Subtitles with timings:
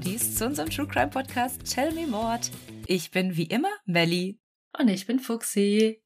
[0.00, 2.50] Mordis, zu unserem True Crime Podcast Tell Me Mord.
[2.86, 4.40] Ich bin wie immer Melly.
[4.78, 6.02] Und ich bin Fuxi.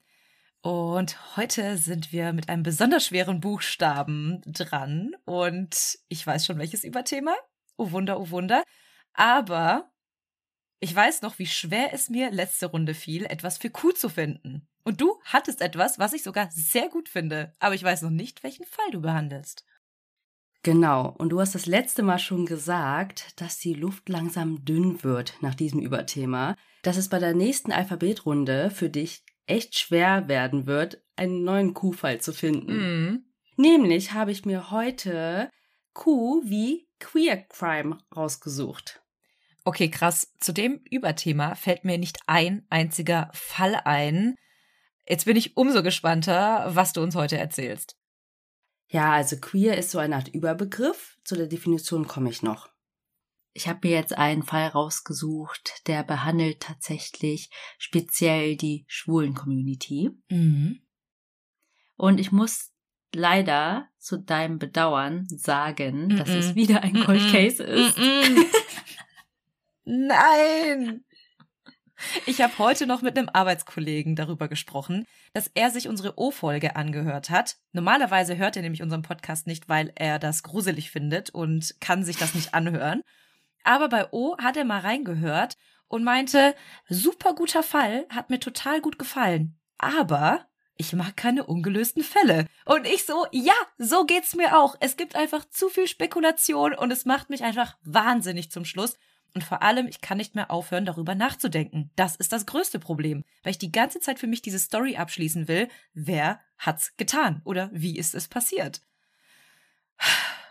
[0.62, 5.12] Und heute sind wir mit einem besonders schweren Buchstaben dran.
[5.26, 7.36] Und ich weiß schon, welches Überthema.
[7.76, 8.64] Oh Wunder, oh Wunder.
[9.12, 9.93] Aber
[10.80, 14.66] ich weiß noch, wie schwer es mir letzte Runde fiel, etwas für Q zu finden.
[14.82, 17.52] Und du hattest etwas, was ich sogar sehr gut finde.
[17.61, 19.64] Aber ich weiß noch nicht, welchen Fall du behandelst.
[20.64, 21.14] Genau.
[21.18, 25.55] Und du hast das letzte Mal schon gesagt, dass die Luft langsam dünn wird nach
[25.55, 26.57] diesem Überthema.
[26.82, 32.20] Dass es bei der nächsten Alphabetrunde für dich echt schwer werden wird, einen neuen Q-Fall
[32.20, 32.77] zu finden.
[32.77, 33.25] Mhm.
[33.56, 35.50] Nämlich habe ich mir heute
[35.92, 39.03] Q wie Queer Crime rausgesucht.
[39.64, 40.33] Okay, krass.
[40.41, 44.34] Zu dem Überthema fällt mir nicht ein einziger Fall ein.
[45.06, 47.97] Jetzt bin ich umso gespannter, was du uns heute erzählst.
[48.88, 51.18] Ja, also queer ist so eine Art Überbegriff.
[51.24, 52.68] Zu der Definition komme ich noch.
[53.52, 60.10] Ich habe mir jetzt einen Fall rausgesucht, der behandelt tatsächlich speziell die schwulen Community.
[60.28, 60.80] Mhm.
[61.96, 62.72] Und ich muss
[63.14, 66.34] leider zu deinem Bedauern sagen, dass Mhm.
[66.36, 67.30] es wieder ein Cold Mhm.
[67.30, 67.96] Case ist.
[67.96, 68.44] Mhm.
[69.84, 71.04] Nein!
[72.27, 77.31] Ich habe heute noch mit einem Arbeitskollegen darüber gesprochen, dass er sich unsere O-Folge angehört
[77.31, 77.56] hat.
[77.73, 82.17] Normalerweise hört er nämlich unseren Podcast nicht, weil er das gruselig findet und kann sich
[82.17, 83.03] das nicht anhören.
[83.62, 85.56] Aber bei O hat er mal reingehört
[85.89, 86.55] und meinte,
[86.89, 89.59] super guter Fall, hat mir total gut gefallen.
[89.78, 92.47] Aber ich mag keine ungelösten Fälle.
[92.65, 94.75] Und ich so, ja, so geht's mir auch.
[94.81, 98.98] Es gibt einfach zu viel Spekulation und es macht mich einfach wahnsinnig zum Schluss.
[99.34, 101.90] Und vor allem, ich kann nicht mehr aufhören, darüber nachzudenken.
[101.96, 105.48] Das ist das größte Problem, weil ich die ganze Zeit für mich diese Story abschließen
[105.48, 105.69] will.
[105.92, 107.42] Wer hat's getan?
[107.44, 108.81] Oder wie ist es passiert?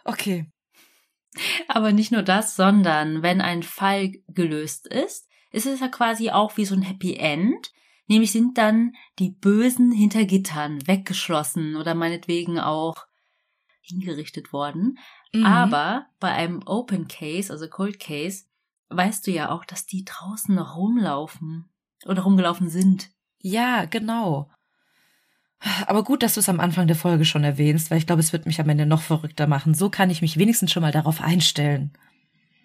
[0.06, 0.52] Okay.
[1.70, 6.58] Aber nicht nur das, sondern wenn ein Fall gelöst ist, ist es ja quasi auch
[6.58, 7.72] wie so ein Happy End.
[8.08, 13.08] Nämlich sind dann die Bösen hinter Gittern weggeschlossen oder meinetwegen auch
[13.82, 15.00] hingerichtet worden.
[15.34, 15.46] Mhm.
[15.46, 18.44] Aber bei einem Open Case, also Cold Case,
[18.90, 21.70] weißt du ja auch, dass die draußen noch rumlaufen
[22.06, 23.10] oder rumgelaufen sind.
[23.40, 24.50] Ja, genau.
[25.88, 28.34] Aber gut, dass du es am Anfang der Folge schon erwähnst, weil ich glaube, es
[28.34, 29.74] wird mich am Ende noch verrückter machen.
[29.74, 31.94] So kann ich mich wenigstens schon mal darauf einstellen.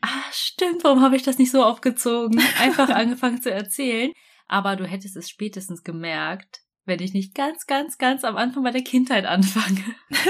[0.01, 2.41] Ah, stimmt, warum habe ich das nicht so aufgezogen?
[2.61, 4.13] Einfach angefangen zu erzählen.
[4.49, 8.71] Aber du hättest es spätestens gemerkt, wenn ich nicht ganz, ganz, ganz am Anfang bei
[8.71, 9.85] der Kindheit anfange.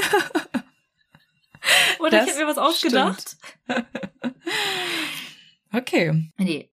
[2.01, 3.37] Oder Das ich habe mir was ausgedacht.
[5.73, 6.33] Okay.
[6.37, 6.71] Nee.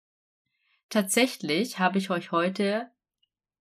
[0.90, 2.92] Tatsächlich habe ich euch heute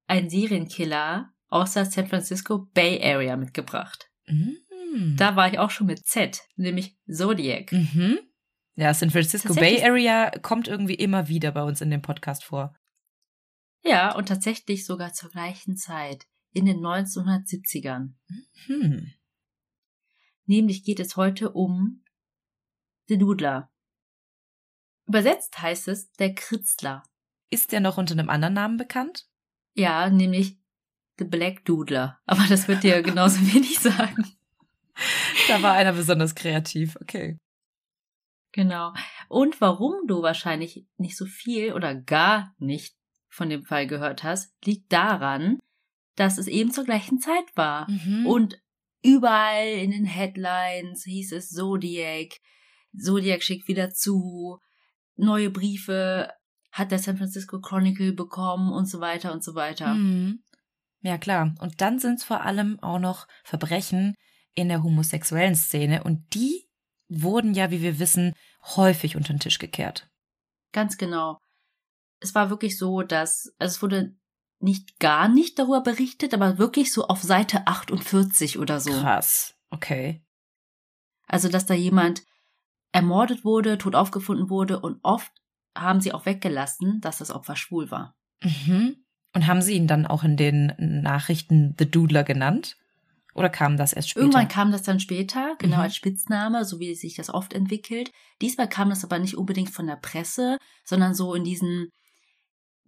[0.06, 4.10] einen Serienkiller aus der San Francisco Bay Area mitgebracht.
[4.26, 4.56] Mhm.
[5.16, 7.72] Da war ich auch schon mit Z, nämlich Zodiac.
[7.72, 8.18] Mhm.
[8.74, 12.74] Ja, San Francisco Bay Area kommt irgendwie immer wieder bei uns in dem Podcast vor.
[13.82, 18.14] Ja, und tatsächlich sogar zur gleichen Zeit, in den 1970ern.
[18.66, 19.12] Hm.
[20.46, 22.02] Nämlich geht es heute um
[23.06, 23.70] The Doodler.
[25.10, 27.02] Übersetzt heißt es der Kritzler.
[27.50, 29.26] Ist der noch unter einem anderen Namen bekannt?
[29.74, 30.56] Ja, nämlich
[31.18, 32.20] The Black Doodler.
[32.26, 34.24] Aber das wird dir genauso wenig sagen.
[35.48, 36.94] Da war einer besonders kreativ.
[37.02, 37.40] Okay.
[38.52, 38.94] Genau.
[39.28, 42.94] Und warum du wahrscheinlich nicht so viel oder gar nicht
[43.28, 45.58] von dem Fall gehört hast, liegt daran,
[46.14, 47.90] dass es eben zur gleichen Zeit war.
[47.90, 48.26] Mhm.
[48.26, 48.62] Und
[49.02, 52.38] überall in den Headlines hieß es Zodiac,
[52.96, 54.60] Zodiac schickt wieder zu,
[55.20, 56.30] neue Briefe
[56.72, 59.94] hat der San Francisco Chronicle bekommen und so weiter und so weiter.
[59.94, 60.42] Mhm.
[61.02, 61.54] Ja, klar.
[61.60, 64.14] Und dann sind es vor allem auch noch Verbrechen
[64.54, 66.68] in der homosexuellen Szene und die
[67.08, 68.34] wurden ja, wie wir wissen,
[68.76, 70.08] häufig unter den Tisch gekehrt.
[70.72, 71.38] Ganz genau.
[72.20, 74.14] Es war wirklich so, dass, also es wurde
[74.60, 78.90] nicht gar nicht darüber berichtet, aber wirklich so auf Seite 48 oder so.
[78.90, 79.54] Krass.
[79.70, 80.22] Okay.
[81.26, 82.22] Also, dass da jemand
[82.92, 85.32] ermordet wurde, tot aufgefunden wurde und oft
[85.76, 88.16] haben sie auch weggelassen, dass das Opfer schwul war.
[88.42, 88.96] Mhm.
[89.32, 92.76] Und haben sie ihn dann auch in den Nachrichten The Doodler genannt?
[93.34, 94.24] Oder kam das erst später?
[94.24, 95.82] Irgendwann kam das dann später, genau Mhm.
[95.82, 98.10] als Spitzname, so wie sich das oft entwickelt.
[98.42, 101.90] Diesmal kam das aber nicht unbedingt von der Presse, sondern so in diesem,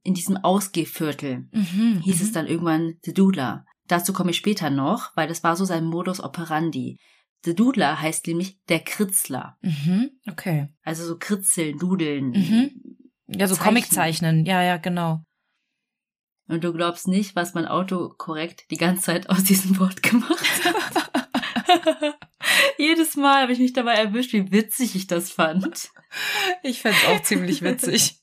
[0.02, 2.00] in diesem Ausgehviertel mhm.
[2.02, 2.26] hieß mhm.
[2.26, 3.64] es dann irgendwann The Doodler.
[3.87, 6.98] Dazu komme ich später noch, weil das war so sein Modus operandi.
[7.44, 9.59] The Doodler heißt nämlich der Kritzler.
[9.62, 10.11] Mhm.
[10.31, 10.69] Okay.
[10.83, 12.31] Also so kritzeln, dudeln.
[12.31, 12.99] Mhm.
[13.27, 13.56] Ja, so.
[13.56, 14.47] Comic zeichnen.
[14.47, 15.25] Ja, ja, genau.
[16.49, 20.65] Und du glaubst nicht, was mein Auto korrekt die ganze Zeit aus diesem Wort gemacht
[20.65, 21.11] hat.
[22.79, 25.91] Jedes Mal habe ich mich dabei erwischt, wie witzig ich das fand.
[26.62, 28.21] Ich fände es auch ziemlich witzig.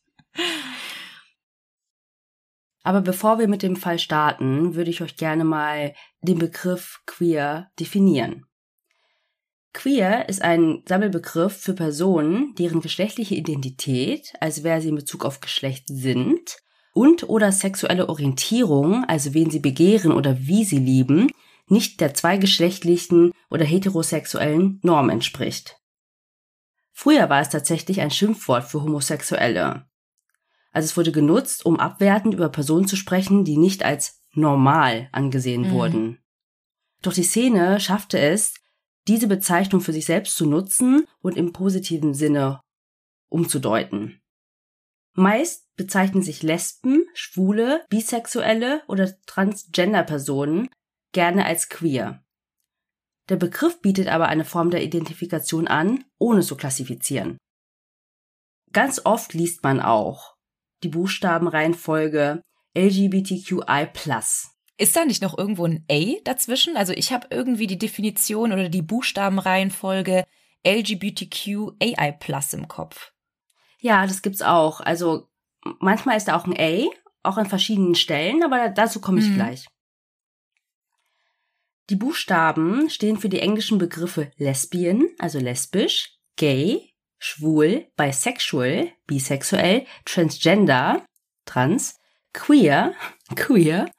[2.83, 7.71] Aber bevor wir mit dem Fall starten, würde ich euch gerne mal den Begriff queer
[7.79, 8.45] definieren.
[9.73, 15.41] Queer ist ein Sammelbegriff für Personen, deren geschlechtliche Identität, also wer sie in Bezug auf
[15.41, 16.57] Geschlecht sind,
[16.93, 21.29] und oder sexuelle Orientierung, also wen sie begehren oder wie sie lieben,
[21.67, 25.77] nicht der zweigeschlechtlichen oder heterosexuellen Norm entspricht.
[26.91, 29.85] Früher war es tatsächlich ein Schimpfwort für Homosexuelle.
[30.71, 35.69] Also es wurde genutzt, um abwertend über Personen zu sprechen, die nicht als normal angesehen
[35.69, 35.71] mhm.
[35.71, 36.19] wurden.
[37.01, 38.55] Doch die Szene schaffte es,
[39.09, 42.61] diese Bezeichnung für sich selbst zu nutzen und im positiven Sinne
[43.29, 44.21] umzudeuten.
[45.13, 50.69] Meist bezeichnen sich Lesben, Schwule, Bisexuelle oder Transgender-Personen
[51.11, 52.23] gerne als queer.
[53.29, 57.37] Der Begriff bietet aber eine Form der Identifikation an, ohne zu klassifizieren.
[58.71, 60.35] Ganz oft liest man auch
[60.83, 62.41] die Buchstabenreihenfolge
[62.77, 63.87] LGBTQI+.
[64.79, 66.77] Ist da nicht noch irgendwo ein A dazwischen?
[66.77, 70.23] Also ich habe irgendwie die Definition oder die Buchstabenreihenfolge
[70.65, 72.17] LGBTQAI+
[72.53, 73.11] im Kopf.
[73.79, 74.79] Ja, das gibt's auch.
[74.79, 75.27] Also
[75.79, 76.87] manchmal ist da auch ein A,
[77.23, 79.35] auch an verschiedenen Stellen, aber dazu komme ich hm.
[79.35, 79.65] gleich.
[81.89, 91.05] Die Buchstaben stehen für die englischen Begriffe Lesbian, also lesbisch, gay, schwul, bisexual, bisexuell, transgender,
[91.43, 91.99] trans,
[92.31, 92.93] queer,
[93.35, 93.91] queer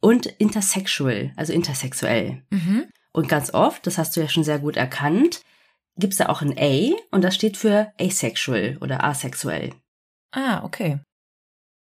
[0.00, 2.42] und intersexual, also intersexuell.
[2.50, 2.86] Mhm.
[3.12, 5.42] Und ganz oft, das hast du ja schon sehr gut erkannt,
[5.96, 9.74] gibt's da auch ein A und das steht für asexual oder asexuell.
[10.32, 11.00] Ah, okay.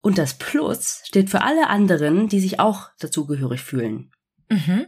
[0.01, 4.11] Und das Plus steht für alle anderen, die sich auch dazugehörig fühlen.
[4.49, 4.87] Mhm.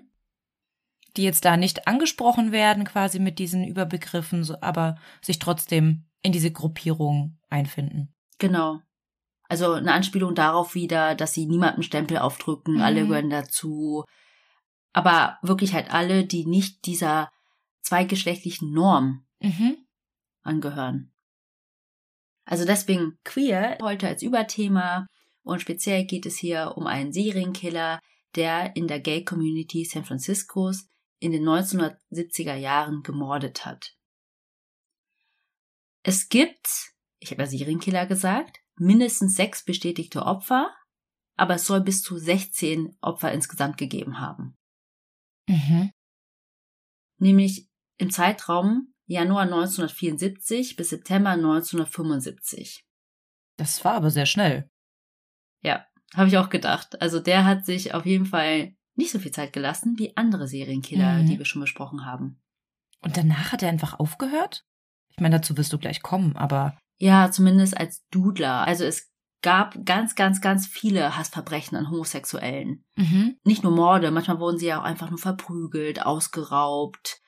[1.15, 6.51] Die jetzt da nicht angesprochen werden, quasi mit diesen Überbegriffen, aber sich trotzdem in diese
[6.51, 8.11] Gruppierung einfinden.
[8.39, 8.81] Genau.
[9.49, 12.81] Also eine Anspielung darauf wieder, dass sie niemandem Stempel aufdrücken, mhm.
[12.81, 14.05] alle gehören dazu.
[14.93, 17.31] Aber wirklich halt alle, die nicht dieser
[17.81, 19.77] zweigeschlechtlichen Norm mhm.
[20.41, 21.11] angehören.
[22.45, 25.07] Also deswegen queer heute als Überthema
[25.43, 27.99] und speziell geht es hier um einen Serienkiller,
[28.35, 30.87] der in der Gay Community San Franciscos
[31.19, 33.95] in den 1970er Jahren gemordet hat.
[36.03, 40.73] Es gibt, ich habe ja Serienkiller gesagt, mindestens sechs bestätigte Opfer,
[41.35, 44.57] aber es soll bis zu 16 Opfer insgesamt gegeben haben.
[45.47, 45.91] Mhm.
[47.19, 52.85] Nämlich im Zeitraum Januar 1974 bis September 1975.
[53.57, 54.69] Das war aber sehr schnell.
[55.61, 55.85] Ja,
[56.15, 57.01] habe ich auch gedacht.
[57.01, 61.19] Also der hat sich auf jeden Fall nicht so viel Zeit gelassen wie andere Serienkiller,
[61.19, 61.27] mhm.
[61.27, 62.41] die wir schon besprochen haben.
[63.01, 64.65] Und danach hat er einfach aufgehört?
[65.09, 66.77] Ich meine, dazu wirst du gleich kommen, aber.
[66.97, 68.65] Ja, zumindest als Dudler.
[68.67, 69.11] Also es
[69.41, 72.85] gab ganz, ganz, ganz viele Hassverbrechen an Homosexuellen.
[72.95, 73.35] Mhm.
[73.43, 77.19] Nicht nur Morde, manchmal wurden sie ja auch einfach nur verprügelt, ausgeraubt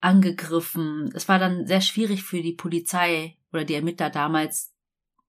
[0.00, 1.10] angegriffen.
[1.14, 4.72] Es war dann sehr schwierig für die Polizei oder die Ermittler damals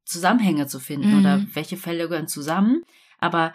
[0.05, 1.19] Zusammenhänge zu finden mhm.
[1.19, 2.83] oder welche Fälle gehören zusammen.
[3.17, 3.53] Aber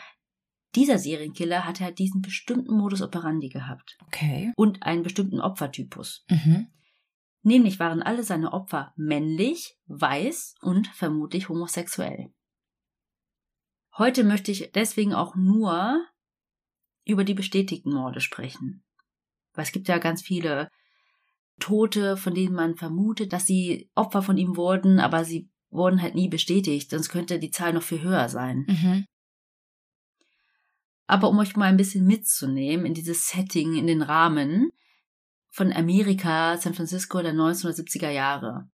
[0.75, 3.99] dieser Serienkiller hatte halt diesen bestimmten Modus operandi gehabt.
[4.07, 4.53] Okay.
[4.57, 6.25] Und einen bestimmten Opfertypus.
[6.29, 6.69] Mhm.
[7.43, 12.33] Nämlich waren alle seine Opfer männlich, weiß und vermutlich homosexuell.
[13.99, 16.07] Heute möchte ich deswegen auch nur
[17.05, 18.85] über die bestätigten Morde sprechen.
[19.55, 20.71] Weil es gibt ja ganz viele
[21.59, 26.15] Tote, von denen man vermutet, dass sie Opfer von ihm wurden, aber sie wurden halt
[26.15, 28.67] nie bestätigt, sonst könnte die Zahl noch viel höher sein.
[28.69, 29.05] Mhm.
[31.07, 34.71] Aber um euch mal ein bisschen mitzunehmen in dieses Setting, in den Rahmen
[35.53, 38.69] von Amerika, San Francisco der 1970er Jahre.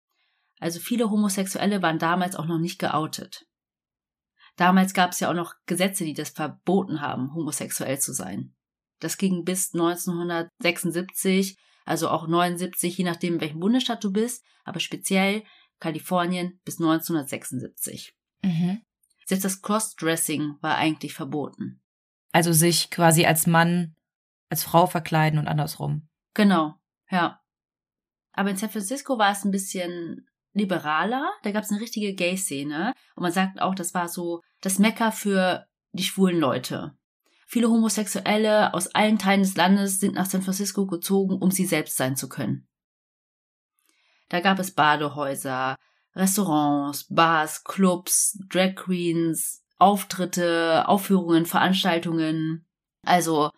[0.59, 3.45] Also viele Homosexuelle waren damals auch noch nicht geoutet.
[4.55, 8.53] Damals gab es ja auch noch Gesetze, die das verboten haben, homosexuell zu sein.
[8.99, 14.79] Das ging bis 1976 also auch 79, je nachdem, in welchem Bundesstaat du bist, aber
[14.79, 15.43] speziell
[15.79, 18.15] Kalifornien bis 1976.
[18.43, 18.81] Mhm.
[19.25, 21.81] Selbst das Crossdressing war eigentlich verboten.
[22.31, 23.95] Also sich quasi als Mann,
[24.49, 26.07] als Frau verkleiden und andersrum.
[26.35, 26.75] Genau,
[27.09, 27.41] ja.
[28.33, 31.33] Aber in San Francisco war es ein bisschen liberaler.
[31.43, 32.93] Da gab es eine richtige Gay-Szene.
[33.15, 36.95] Und man sagt auch, das war so das Mecker für die schwulen Leute.
[37.47, 41.95] Viele Homosexuelle aus allen Teilen des Landes sind nach San Francisco gezogen, um sie selbst
[41.95, 42.67] sein zu können.
[44.29, 45.77] Da gab es Badehäuser,
[46.15, 52.65] Restaurants, Bars, Clubs, Drag Queens, Auftritte, Aufführungen, Veranstaltungen.
[53.03, 53.51] Also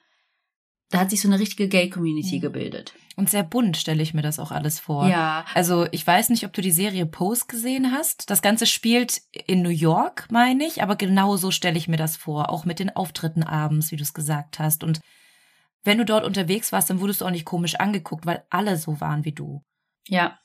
[0.90, 2.42] da hat sich so eine richtige Gay-Community Mhm.
[2.42, 2.94] gebildet.
[3.18, 5.08] Und sehr bunt stelle ich mir das auch alles vor.
[5.08, 8.30] Ja, Also ich weiß nicht, ob du die Serie Pose gesehen hast.
[8.30, 12.16] Das Ganze spielt in New York, meine ich, aber genau so stelle ich mir das
[12.16, 12.50] vor.
[12.52, 14.84] Auch mit den Auftritten abends, wie du es gesagt hast.
[14.84, 15.00] Und
[15.84, 19.02] wenn du dort unterwegs warst, dann wurdest du auch nicht komisch angeguckt, weil alle so
[19.02, 19.64] waren wie du.
[20.08, 20.38] ja.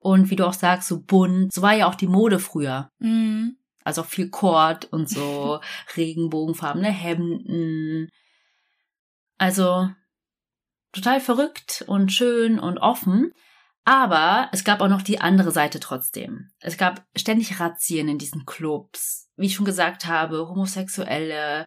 [0.00, 1.50] Und wie du auch sagst, so bunt.
[1.50, 2.90] So war ja auch die Mode früher.
[2.98, 3.56] Mhm.
[3.84, 5.60] Also auch viel Kord und so
[5.96, 8.08] regenbogenfarbene Hemden.
[9.38, 9.88] Also
[10.92, 13.32] total verrückt und schön und offen.
[13.84, 16.50] Aber es gab auch noch die andere Seite trotzdem.
[16.60, 19.28] Es gab ständig Razzien in diesen Clubs.
[19.36, 21.66] Wie ich schon gesagt habe, Homosexuelle,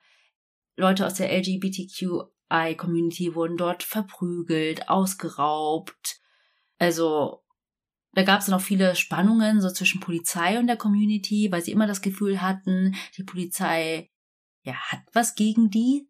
[0.75, 6.19] Leute aus der LGBTQI-Community wurden dort verprügelt, ausgeraubt.
[6.79, 7.43] Also
[8.13, 11.85] da gab es auch viele Spannungen so zwischen Polizei und der Community, weil sie immer
[11.85, 14.09] das Gefühl hatten, die Polizei
[14.63, 16.09] ja hat was gegen die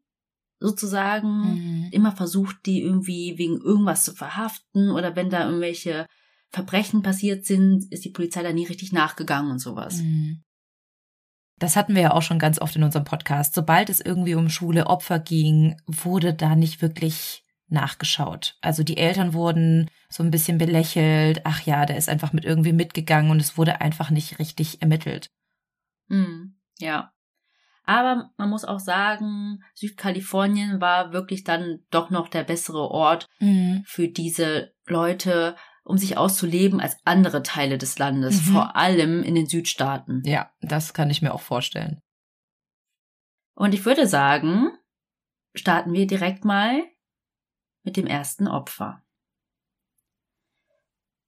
[0.60, 1.90] sozusagen Mhm.
[1.92, 6.08] immer versucht, die irgendwie wegen irgendwas zu verhaften oder wenn da irgendwelche
[6.50, 9.98] Verbrechen passiert sind, ist die Polizei da nie richtig nachgegangen und sowas.
[10.02, 10.44] Mhm.
[11.60, 13.56] Das hatten wir ja auch schon ganz oft in unserem Podcast.
[13.56, 18.58] Sobald es irgendwie um schwule Opfer ging, wurde da nicht wirklich nachgeschaut.
[18.62, 21.42] Also die Eltern wurden so ein bisschen belächelt.
[21.46, 25.30] Ach ja, der ist einfach mit irgendwie mitgegangen und es wurde einfach nicht richtig ermittelt.
[26.08, 27.12] Mhm, ja.
[27.88, 33.28] Aber man muss auch sagen, Südkalifornien war wirklich dann doch noch der bessere Ort
[33.86, 38.52] für diese Leute, um sich auszuleben als andere Teile des Landes, Mhm.
[38.52, 40.22] vor allem in den Südstaaten.
[40.26, 42.02] Ja, das kann ich mir auch vorstellen.
[43.56, 44.70] Und ich würde sagen,
[45.56, 46.84] starten wir direkt mal
[47.84, 49.02] mit dem ersten Opfer.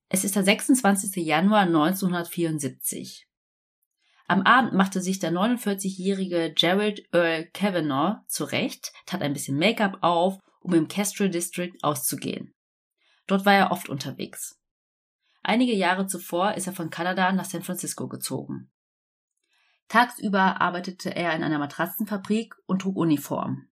[0.09, 1.23] Es ist der 26.
[1.23, 3.28] Januar 1974.
[4.29, 10.37] Am Abend machte sich der 49-jährige Gerald Earl Kavanaugh zurecht, tat ein bisschen Make-up auf,
[10.59, 12.53] um im Kestrel District auszugehen.
[13.25, 14.59] Dort war er oft unterwegs.
[15.41, 18.69] Einige Jahre zuvor ist er von Kanada nach San Francisco gezogen.
[19.87, 23.67] Tagsüber arbeitete er in einer Matratzenfabrik und trug Uniform.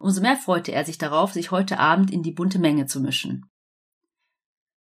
[0.00, 3.48] Umso mehr freute er sich darauf, sich heute Abend in die bunte Menge zu mischen.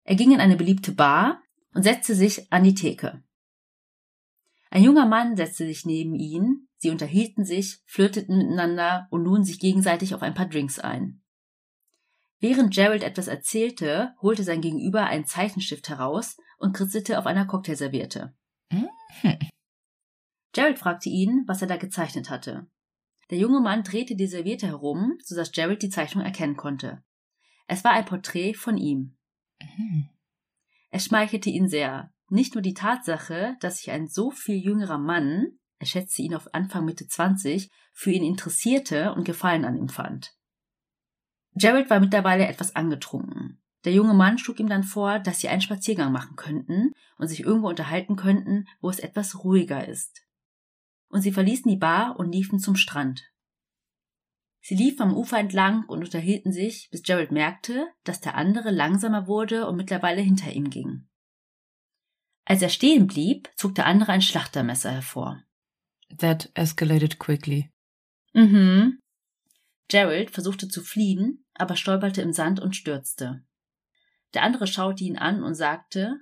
[0.04, 1.42] Er ging in eine beliebte Bar
[1.74, 3.22] und setzte sich an die Theke.
[4.70, 9.58] Ein junger Mann setzte sich neben ihn, sie unterhielten sich, flirteten miteinander und luden sich
[9.58, 11.22] gegenseitig auf ein paar Drinks ein.
[12.40, 18.34] Während Gerald etwas erzählte, holte sein Gegenüber einen Zeichenstift heraus und kritzelte auf einer Cocktailserviette.
[18.70, 18.88] Mhm.
[20.52, 22.68] Gerald fragte ihn, was er da gezeichnet hatte.
[23.30, 27.02] Der junge Mann drehte die Serviette herum, sodass Gerald die Zeichnung erkennen konnte.
[27.66, 29.16] Es war ein Porträt von ihm.
[29.60, 30.08] Mhm.
[30.90, 32.12] Es schmeichelte ihn sehr.
[32.30, 36.52] Nicht nur die Tatsache, dass sich ein so viel jüngerer Mann, er schätzte ihn auf
[36.54, 40.34] Anfang Mitte 20, für ihn interessierte und Gefallen an ihm fand.
[41.54, 43.62] Gerald war mittlerweile etwas angetrunken.
[43.84, 47.40] Der junge Mann schlug ihm dann vor, dass sie einen Spaziergang machen könnten und sich
[47.40, 50.26] irgendwo unterhalten könnten, wo es etwas ruhiger ist.
[51.08, 53.22] Und sie verließen die Bar und liefen zum Strand.
[54.60, 59.26] Sie liefen am Ufer entlang und unterhielten sich, bis Gerald merkte, dass der andere langsamer
[59.26, 61.07] wurde und mittlerweile hinter ihm ging.
[62.48, 65.44] Als er stehen blieb, zog der andere ein Schlachtermesser hervor.
[66.16, 67.70] That escalated quickly.
[68.32, 69.00] Mhm.
[69.88, 73.44] Gerald versuchte zu fliehen, aber stolperte im Sand und stürzte.
[74.32, 76.20] Der andere schaute ihn an und sagte,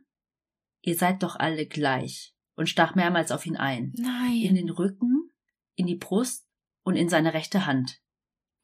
[0.83, 3.93] Ihr seid doch alle gleich, und stach mehrmals auf ihn ein.
[3.97, 4.55] In Nein.
[4.57, 5.31] den Rücken,
[5.77, 6.45] in die Brust
[6.83, 8.01] und in seine rechte Hand.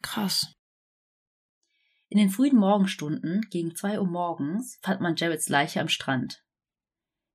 [0.02, 0.52] Krass.
[2.08, 6.42] In den frühen Morgenstunden, gegen zwei Uhr morgens, fand man Jareds Leiche am Strand.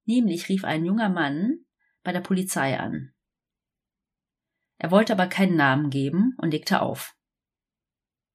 [0.08, 1.60] Nämlich rief ein junger Mann
[2.02, 3.14] bei der Polizei an.
[4.78, 7.16] Er wollte aber keinen Namen geben und legte auf.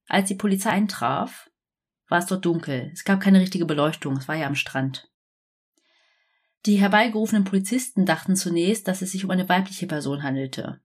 [0.07, 1.51] Als die Polizei eintraf,
[2.09, 2.91] war es dort dunkel.
[2.93, 5.11] Es gab keine richtige Beleuchtung, es war ja am Strand.
[6.67, 10.83] Die herbeigerufenen Polizisten dachten zunächst, dass es sich um eine weibliche Person handelte.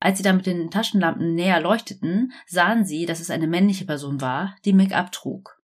[0.00, 4.22] Als sie dann mit den Taschenlampen näher leuchteten, sahen sie, dass es eine männliche Person
[4.22, 5.62] war, die Make-up trug.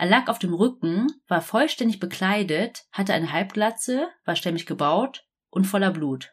[0.00, 5.66] Er lag auf dem Rücken, war vollständig bekleidet, hatte eine Halbglatze, war stämmig gebaut und
[5.66, 6.32] voller Blut.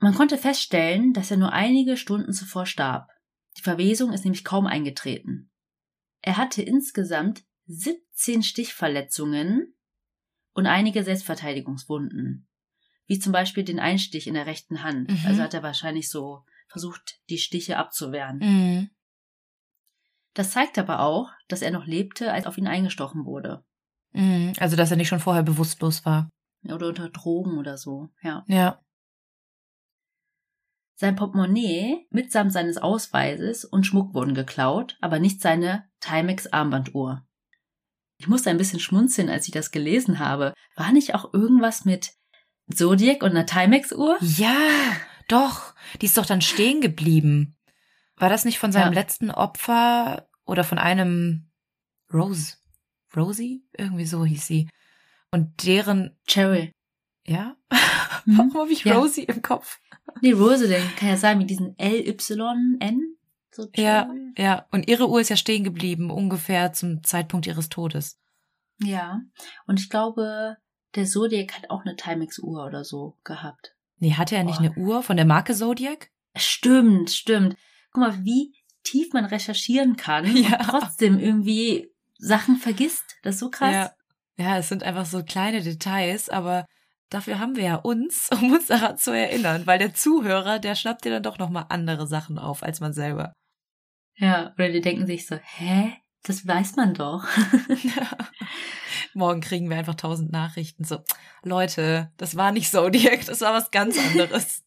[0.00, 3.08] Man konnte feststellen, dass er nur einige Stunden zuvor starb.
[3.58, 5.52] Die Verwesung ist nämlich kaum eingetreten.
[6.20, 9.76] Er hatte insgesamt 17 Stichverletzungen
[10.52, 12.48] und einige Selbstverteidigungswunden,
[13.06, 15.10] wie zum Beispiel den Einstich in der rechten Hand.
[15.10, 15.26] Mhm.
[15.26, 18.38] Also hat er wahrscheinlich so versucht, die Stiche abzuwehren.
[18.38, 18.90] Mhm.
[20.34, 23.64] Das zeigt aber auch, dass er noch lebte, als auf ihn eingestochen wurde.
[24.12, 24.52] Mhm.
[24.58, 26.28] Also, dass er nicht schon vorher bewusstlos war.
[26.64, 28.44] Oder unter Drogen oder so, ja.
[28.46, 28.80] Ja.
[30.94, 37.26] Sein Portemonnaie mitsamt seines Ausweises und Schmuck wurden geklaut, aber nicht seine Timex-Armbanduhr.
[38.18, 40.54] Ich musste ein bisschen schmunzeln, als ich das gelesen habe.
[40.76, 42.12] War nicht auch irgendwas mit
[42.72, 44.16] Zodiac und einer Timex-Uhr?
[44.20, 44.56] Ja,
[45.26, 45.74] doch.
[46.00, 47.56] Die ist doch dann stehen geblieben.
[48.22, 49.00] War das nicht von seinem Ja.
[49.00, 51.50] letzten Opfer oder von einem
[52.14, 52.54] Rose?
[53.16, 53.66] Rosie?
[53.76, 54.68] Irgendwie so hieß sie.
[55.32, 56.70] Und deren, Cheryl.
[57.26, 57.56] ja?
[58.24, 58.38] Mhm.
[58.38, 58.96] Warum habe ich Ja.
[58.98, 59.80] Rosie im Kopf?
[60.20, 63.16] Nee, Rosalind kann ja sein mit diesen L-Y-N.
[63.50, 64.66] So Ja, ja.
[64.70, 68.20] Und ihre Uhr ist ja stehen geblieben, ungefähr zum Zeitpunkt ihres Todes.
[68.80, 69.20] Ja.
[69.66, 70.56] Und ich glaube,
[70.94, 73.74] der Zodiac hat auch eine Timex-Uhr oder so gehabt.
[73.98, 74.64] Nee, hatte er nicht Oh.
[74.64, 76.10] eine Uhr von der Marke Zodiac?
[76.36, 77.56] Stimmt, stimmt.
[77.92, 80.58] Guck mal, wie tief man recherchieren kann Ja.
[80.58, 83.04] und trotzdem irgendwie Sachen vergisst.
[83.22, 83.72] Das ist so krass.
[83.72, 83.92] Ja.
[84.38, 86.64] Ja, es sind einfach so kleine Details, aber
[87.10, 91.04] dafür haben wir ja uns, um uns daran zu erinnern, weil der Zuhörer, der schnappt
[91.04, 93.32] dir dann doch nochmal andere Sachen auf als man selber.
[94.16, 95.92] Ja, oder die denken sich so, hä?
[96.24, 97.26] Das weiß man doch.
[99.14, 100.98] Morgen kriegen wir einfach tausend Nachrichten so,
[101.42, 104.62] Leute, das war nicht Zodiac, das war was ganz anderes.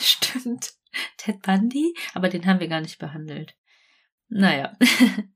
[0.00, 0.74] Stimmt.
[1.16, 1.94] Ted Bundy?
[2.14, 3.56] Aber den haben wir gar nicht behandelt.
[4.28, 4.76] Naja.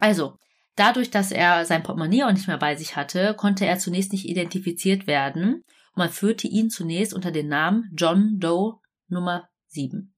[0.00, 0.38] Also,
[0.76, 4.28] dadurch, dass er sein Portemonnaie auch nicht mehr bei sich hatte, konnte er zunächst nicht
[4.28, 8.78] identifiziert werden und man führte ihn zunächst unter dem Namen John Doe
[9.08, 10.14] Nummer 7.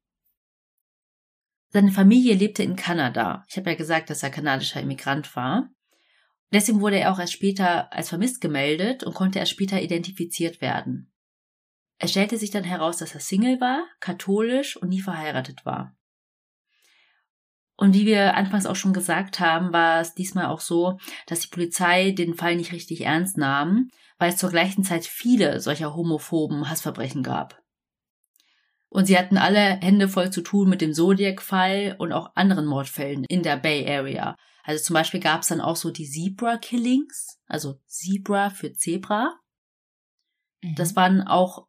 [1.73, 3.45] Seine Familie lebte in Kanada.
[3.49, 5.71] Ich habe ja gesagt, dass er kanadischer Immigrant war.
[6.53, 11.10] Deswegen wurde er auch erst später als vermisst gemeldet und konnte erst später identifiziert werden.
[12.03, 15.95] Es stellte sich dann heraus, dass er Single war, katholisch und nie verheiratet war.
[17.77, 21.49] Und wie wir anfangs auch schon gesagt haben, war es diesmal auch so, dass die
[21.49, 26.71] Polizei den Fall nicht richtig ernst nahm, weil es zur gleichen Zeit viele solcher homophoben
[26.71, 27.63] Hassverbrechen gab.
[28.89, 33.25] Und sie hatten alle Hände voll zu tun mit dem Zodiac-Fall und auch anderen Mordfällen
[33.25, 34.37] in der Bay Area.
[34.65, 39.39] Also zum Beispiel gab es dann auch so die Zebra-Killings, also Zebra für Zebra.
[40.77, 41.67] Das waren auch,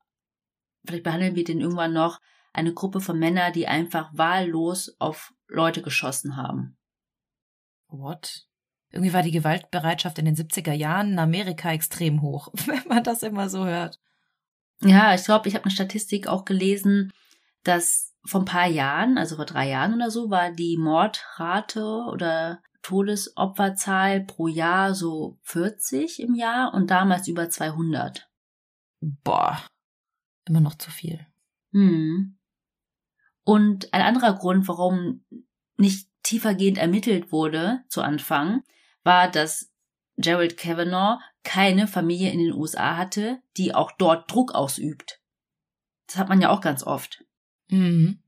[0.85, 2.19] vielleicht behandeln wir den irgendwann noch,
[2.53, 6.77] eine Gruppe von Männern, die einfach wahllos auf Leute geschossen haben.
[7.87, 8.47] What?
[8.91, 13.23] Irgendwie war die Gewaltbereitschaft in den 70er Jahren in Amerika extrem hoch, wenn man das
[13.23, 13.99] immer so hört.
[14.81, 17.11] Ja, ich glaube, ich habe eine Statistik auch gelesen,
[17.63, 22.61] dass vor ein paar Jahren, also vor drei Jahren oder so, war die Mordrate oder
[22.81, 28.27] Todesopferzahl pro Jahr so 40 im Jahr und damals über 200.
[28.99, 29.63] Boah,
[30.51, 31.25] immer noch zu viel.
[31.71, 32.37] Hm.
[33.43, 35.25] Und ein anderer Grund, warum
[35.77, 38.61] nicht tiefergehend ermittelt wurde zu Anfang,
[39.03, 39.71] war, dass
[40.17, 45.21] Gerald Kavanaugh keine Familie in den USA hatte, die auch dort Druck ausübt.
[46.05, 47.23] Das hat man ja auch ganz oft.
[47.69, 48.21] Mhm.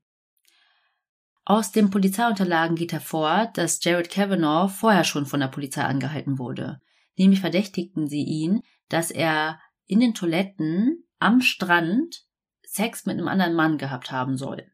[1.46, 6.80] Aus den Polizeiunterlagen geht hervor, dass Jared Kavanaugh vorher schon von der Polizei angehalten wurde.
[7.18, 12.26] Nämlich verdächtigten sie ihn, dass er in den Toiletten am Strand
[12.64, 14.66] Sex mit einem anderen Mann gehabt haben soll.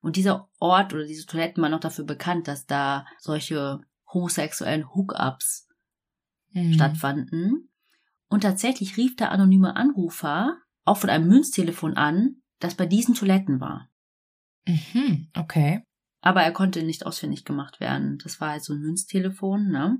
[0.00, 3.80] Und dieser Ort oder diese Toiletten waren noch dafür bekannt, dass da solche
[4.12, 5.68] homosexuellen Hookups
[6.54, 6.74] Mhm.
[6.74, 7.70] stattfanden.
[8.28, 13.60] Und tatsächlich rief der anonyme Anrufer auch von einem Münztelefon an, das bei diesen Toiletten
[13.60, 13.88] war.
[14.66, 15.28] Mhm.
[15.36, 15.82] Okay.
[16.20, 18.18] Aber er konnte nicht ausfindig gemacht werden.
[18.22, 19.98] Das war halt so ein Münztelefon, ne?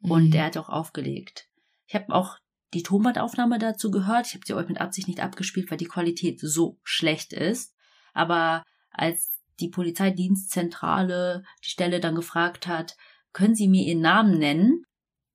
[0.00, 0.32] Und Mhm.
[0.34, 1.48] er hat auch aufgelegt.
[1.86, 2.38] Ich habe auch
[2.74, 4.26] die Tonbandaufnahme dazu gehört.
[4.26, 7.74] Ich habe sie euch mit Absicht nicht abgespielt, weil die Qualität so schlecht ist.
[8.12, 12.96] Aber als die Polizeidienstzentrale die Stelle dann gefragt hat,
[13.32, 14.84] können Sie mir Ihren Namen nennen,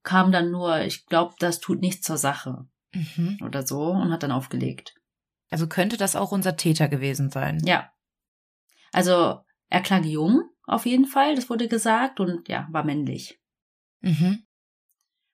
[0.04, 3.40] kam dann nur, ich glaube, das tut nichts zur Sache Mhm.
[3.44, 4.96] oder so und hat dann aufgelegt.
[5.50, 7.62] Also könnte das auch unser Täter gewesen sein.
[7.66, 7.92] Ja.
[8.92, 13.40] Also er klang jung, auf jeden Fall, das wurde gesagt und ja, war männlich.
[14.02, 14.46] Mhm.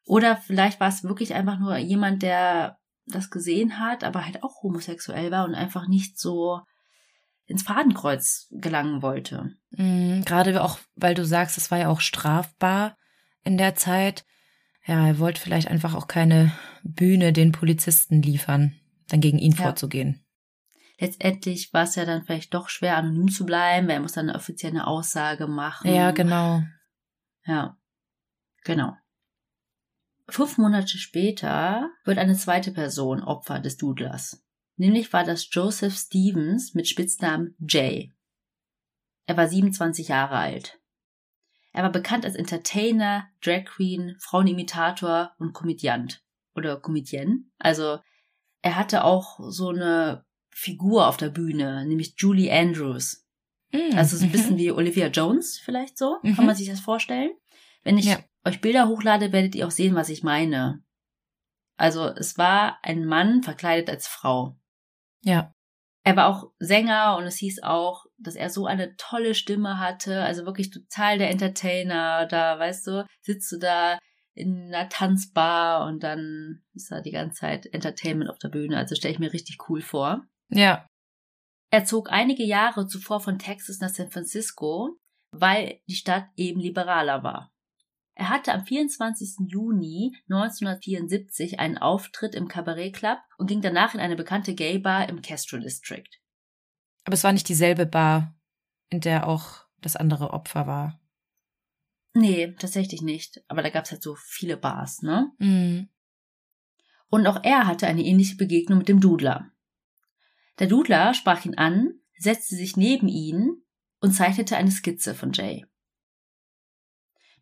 [0.09, 4.63] Oder vielleicht war es wirklich einfach nur jemand, der das gesehen hat, aber halt auch
[4.63, 6.61] homosexuell war und einfach nicht so
[7.45, 9.51] ins Fadenkreuz gelangen wollte.
[9.69, 10.25] Mhm.
[10.25, 12.97] Gerade auch, weil du sagst, es war ja auch strafbar
[13.43, 14.25] in der Zeit.
[14.83, 18.73] Ja, er wollte vielleicht einfach auch keine Bühne den Polizisten liefern,
[19.09, 19.57] dann gegen ihn Ja.
[19.65, 20.25] vorzugehen.
[20.97, 24.27] Letztendlich war es ja dann vielleicht doch schwer, anonym zu bleiben, weil er muss dann
[24.27, 25.93] eine offizielle Aussage machen.
[25.93, 26.63] Ja, genau.
[27.45, 27.77] Ja,
[28.63, 28.95] genau.
[30.31, 34.43] Fünf Monate später wird eine zweite Person Opfer des Doodlers.
[34.77, 38.13] Nämlich war das Joseph Stevens mit Spitznamen Jay.
[39.25, 40.79] Er war 27 Jahre alt.
[41.71, 46.23] Er war bekannt als Entertainer, Drag Queen, Frauenimitator und Komödiant.
[46.55, 47.43] Oder Comedienne.
[47.59, 47.99] Also
[48.61, 53.25] er hatte auch so eine Figur auf der Bühne, nämlich Julie Andrews.
[53.71, 54.31] Mm, Also so ein mhm.
[54.31, 56.35] bisschen wie Olivia Jones vielleicht so, Mhm.
[56.35, 57.31] kann man sich das vorstellen.
[57.83, 58.19] Wenn ich Ja.
[58.49, 60.83] Euch Bilder hochlade, werdet ihr auch sehen, was ich meine.
[61.77, 64.57] Also es war ein Mann verkleidet als Frau.
[65.21, 65.53] Ja.
[66.03, 70.23] Er war auch Sänger und es hieß auch, dass er so eine tolle Stimme hatte,
[70.23, 72.25] also wirklich total der Entertainer.
[72.25, 73.99] Da, weißt du, sitzt du da
[74.33, 78.77] in einer Tanzbar und dann ist da die ganze Zeit Entertainment auf der Bühne.
[78.77, 80.25] Also stelle ich mir richtig cool vor.
[80.49, 80.87] Ja.
[81.71, 84.97] Er zog einige Jahre zuvor von Texas nach San Francisco,
[85.31, 87.51] weil die Stadt eben liberaler war.
[88.19, 89.47] Er hatte am 24.
[89.47, 95.21] Juni 1974 einen Auftritt im Cabaret Club und ging danach in eine bekannte Gay-Bar im
[95.21, 96.09] Castro District.
[97.05, 98.37] Aber es war nicht dieselbe Bar,
[98.89, 100.99] in der auch das andere Opfer war.
[102.13, 103.41] Nee, tatsächlich nicht.
[103.47, 105.31] Aber da gab's halt so viele Bars, ne?
[105.37, 105.87] Mm.
[107.07, 109.49] Und auch er hatte eine ähnliche Begegnung mit dem Dudler.
[110.59, 113.63] Der Dudler sprach ihn an, setzte sich neben ihn
[114.01, 115.65] und zeichnete eine Skizze von Jay.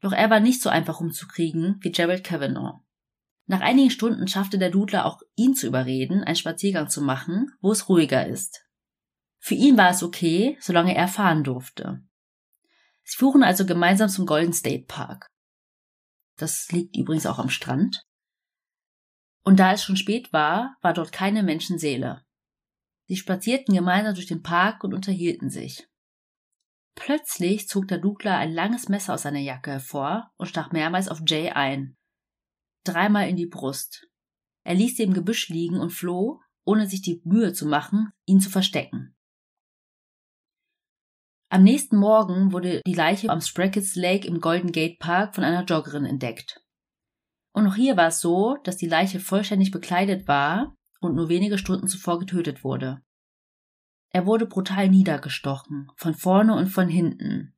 [0.02, 2.84] Doch er war nicht so einfach umzukriegen wie Gerald Kavanaugh.
[3.46, 7.72] Nach einigen Stunden schaffte der Dudler auch ihn zu überreden, einen Spaziergang zu machen, wo
[7.72, 8.66] es ruhiger ist.
[9.40, 12.04] Für ihn war es okay, solange er fahren durfte.
[13.04, 15.28] Sie fuhren also gemeinsam zum Golden State Park.
[16.36, 18.06] Das liegt übrigens auch am Strand.
[19.44, 22.26] Und da es schon spät war, war dort keine Menschenseele.
[23.06, 25.87] Sie spazierten gemeinsam durch den Park und unterhielten sich.
[26.98, 31.22] Plötzlich zog der Dudler ein langes Messer aus seiner Jacke hervor und stach mehrmals auf
[31.26, 31.96] Jay ein.
[32.84, 34.08] Dreimal in die Brust.
[34.64, 38.42] Er ließ sie im Gebüsch liegen und floh, ohne sich die Mühe zu machen, ihn
[38.42, 39.16] zu verstecken.
[41.50, 45.64] Am nächsten Morgen wurde die Leiche am Sprockets Lake im Golden Gate Park von einer
[45.64, 46.62] Joggerin entdeckt.
[47.54, 51.60] Und auch hier war es so, dass die Leiche vollständig bekleidet war und nur wenige
[51.60, 53.02] Stunden zuvor getötet wurde.
[54.10, 57.54] Er wurde brutal niedergestochen, von vorne und von hinten.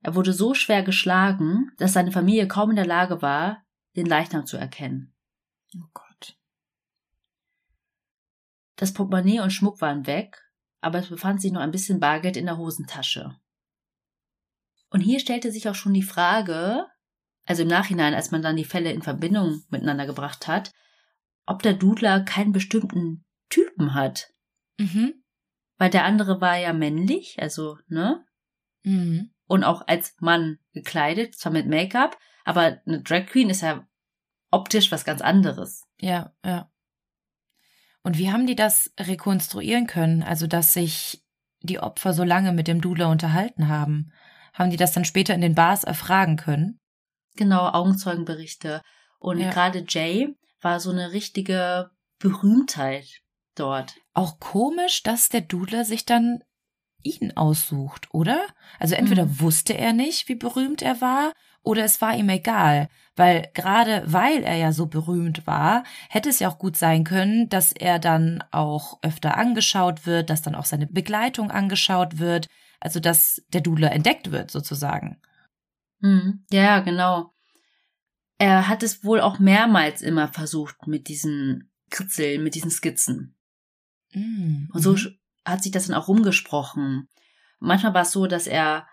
[0.00, 3.64] Er wurde so schwer geschlagen, dass seine Familie kaum in der Lage war,
[3.96, 5.14] den Leichnam zu erkennen.
[5.76, 6.36] Oh Gott.
[8.76, 10.42] Das Portemonnaie und Schmuck waren weg,
[10.80, 13.34] aber es befand sich noch ein bisschen Bargeld in der Hosentasche.
[14.90, 16.86] Und hier stellte sich auch schon die Frage,
[17.46, 20.70] also im Nachhinein, als man dann die Fälle in Verbindung miteinander gebracht hat,
[21.46, 24.32] ob der Dudler keinen bestimmten Typen hat.
[24.78, 25.23] Mhm.
[25.78, 28.24] Weil der andere war ja männlich, also, ne?
[28.84, 29.30] Mhm.
[29.46, 33.86] Und auch als Mann gekleidet, zwar mit Make-up, aber eine Drag Queen ist ja
[34.50, 35.86] optisch was ganz anderes.
[35.98, 36.70] Ja, ja.
[38.02, 40.22] Und wie haben die das rekonstruieren können?
[40.22, 41.24] Also, dass sich
[41.60, 44.12] die Opfer so lange mit dem Dudler unterhalten haben?
[44.52, 46.78] Haben die das dann später in den Bars erfragen können?
[47.36, 48.82] Genau, Augenzeugenberichte.
[49.18, 49.50] Und Ja.
[49.50, 53.22] gerade Jay war so eine richtige Berühmtheit
[53.54, 53.96] dort.
[54.12, 56.42] Auch komisch, dass der Dudler sich dann
[57.02, 58.46] ihn aussucht, oder?
[58.78, 59.40] Also entweder Mhm.
[59.40, 64.42] wusste er nicht, wie berühmt er war, oder es war ihm egal, weil gerade weil
[64.42, 68.44] er ja so berühmt war, hätte es ja auch gut sein können, dass er dann
[68.50, 72.48] auch öfter angeschaut wird, dass dann auch seine Begleitung angeschaut wird,
[72.80, 75.20] also dass der Dudler entdeckt wird sozusagen.
[76.02, 77.32] Hm, ja, genau.
[78.38, 83.33] Er hat es wohl auch mehrmals immer versucht mit diesen Kritzeln, mit diesen Skizzen.
[84.14, 85.18] Mm, Und so mhm.
[85.44, 87.08] hat sich das dann auch rumgesprochen.
[87.58, 88.86] Manchmal war es so, dass er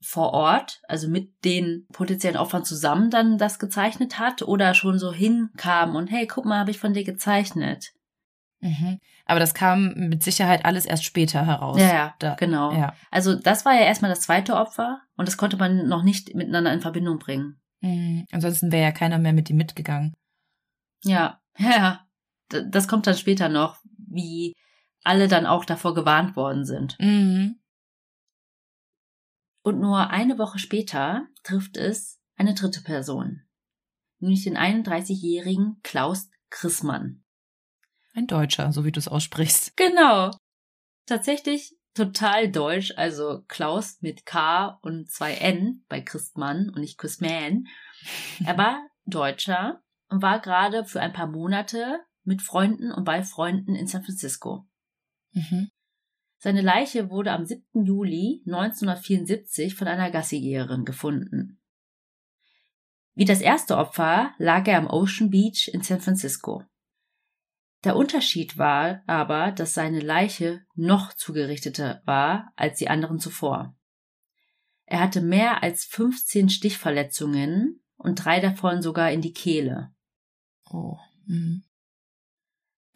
[0.00, 5.12] vor Ort, also mit den potenziellen Opfern zusammen dann das gezeichnet hat oder schon so
[5.12, 7.92] hinkam und hey, guck mal, habe ich von dir gezeichnet.
[8.60, 8.98] Mhm.
[9.24, 11.78] Aber das kam mit Sicherheit alles erst später heraus.
[11.80, 12.72] Ja, ja, Da, genau.
[12.72, 12.94] Ja.
[13.10, 16.72] Also das war ja erstmal das zweite Opfer und das konnte man noch nicht miteinander
[16.72, 17.60] in Verbindung bringen.
[17.80, 18.26] Mhm.
[18.30, 20.14] Ansonsten wäre ja keiner mehr mit ihm mitgegangen.
[21.02, 22.06] Ja, ja,
[22.48, 24.54] das kommt dann später noch, wie
[25.06, 26.96] alle dann auch davor gewarnt worden sind.
[27.00, 27.60] Mhm.
[29.62, 33.42] Und nur eine Woche später trifft es eine dritte Person,
[34.18, 37.24] nämlich den 31-jährigen Klaus Chrismann.
[38.14, 39.76] Ein Deutscher, so wie du es aussprichst.
[39.76, 40.30] Genau.
[41.06, 47.66] Tatsächlich total deutsch, also Klaus mit K und zwei N bei Christmann und nicht Christman.
[48.44, 53.74] Er war Deutscher und war gerade für ein paar Monate mit Freunden und bei Freunden
[53.74, 54.66] in San Francisco.
[55.36, 55.70] Mhm.
[56.38, 57.84] Seine Leiche wurde am 7.
[57.84, 61.60] Juli 1974 von einer Gassigeherin gefunden.
[63.14, 66.64] Wie das erste Opfer lag er am Ocean Beach in San Francisco.
[67.84, 73.76] Der Unterschied war aber, dass seine Leiche noch zugerichteter war als die anderen zuvor.
[74.86, 79.94] Er hatte mehr als 15 Stichverletzungen und drei davon sogar in die Kehle.
[80.70, 80.96] Oh.
[81.26, 81.65] Mhm.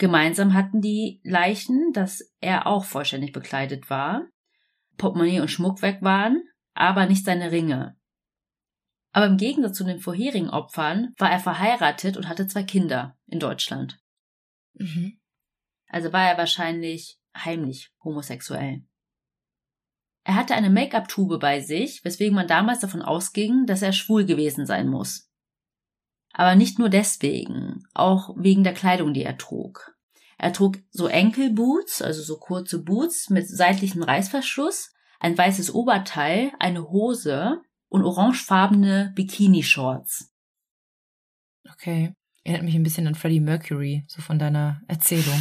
[0.00, 4.26] Gemeinsam hatten die Leichen, dass er auch vollständig bekleidet war,
[4.96, 7.98] Portemonnaie und Schmuck weg waren, aber nicht seine Ringe.
[9.12, 13.40] Aber im Gegensatz zu den vorherigen Opfern war er verheiratet und hatte zwei Kinder in
[13.40, 14.00] Deutschland.
[14.72, 15.20] Mhm.
[15.88, 18.82] Also war er wahrscheinlich heimlich homosexuell.
[20.24, 24.64] Er hatte eine Make-up-Tube bei sich, weswegen man damals davon ausging, dass er schwul gewesen
[24.64, 25.29] sein muss.
[26.32, 29.96] Aber nicht nur deswegen, auch wegen der Kleidung, die er trug.
[30.38, 36.88] Er trug so Enkelboots, also so kurze Boots mit seitlichem Reißverschluss, ein weißes Oberteil, eine
[36.88, 40.32] Hose und orangefarbene Bikini-Shorts.
[41.70, 42.14] Okay.
[42.42, 45.38] Erinnert mich ein bisschen an Freddie Mercury, so von deiner Erzählung.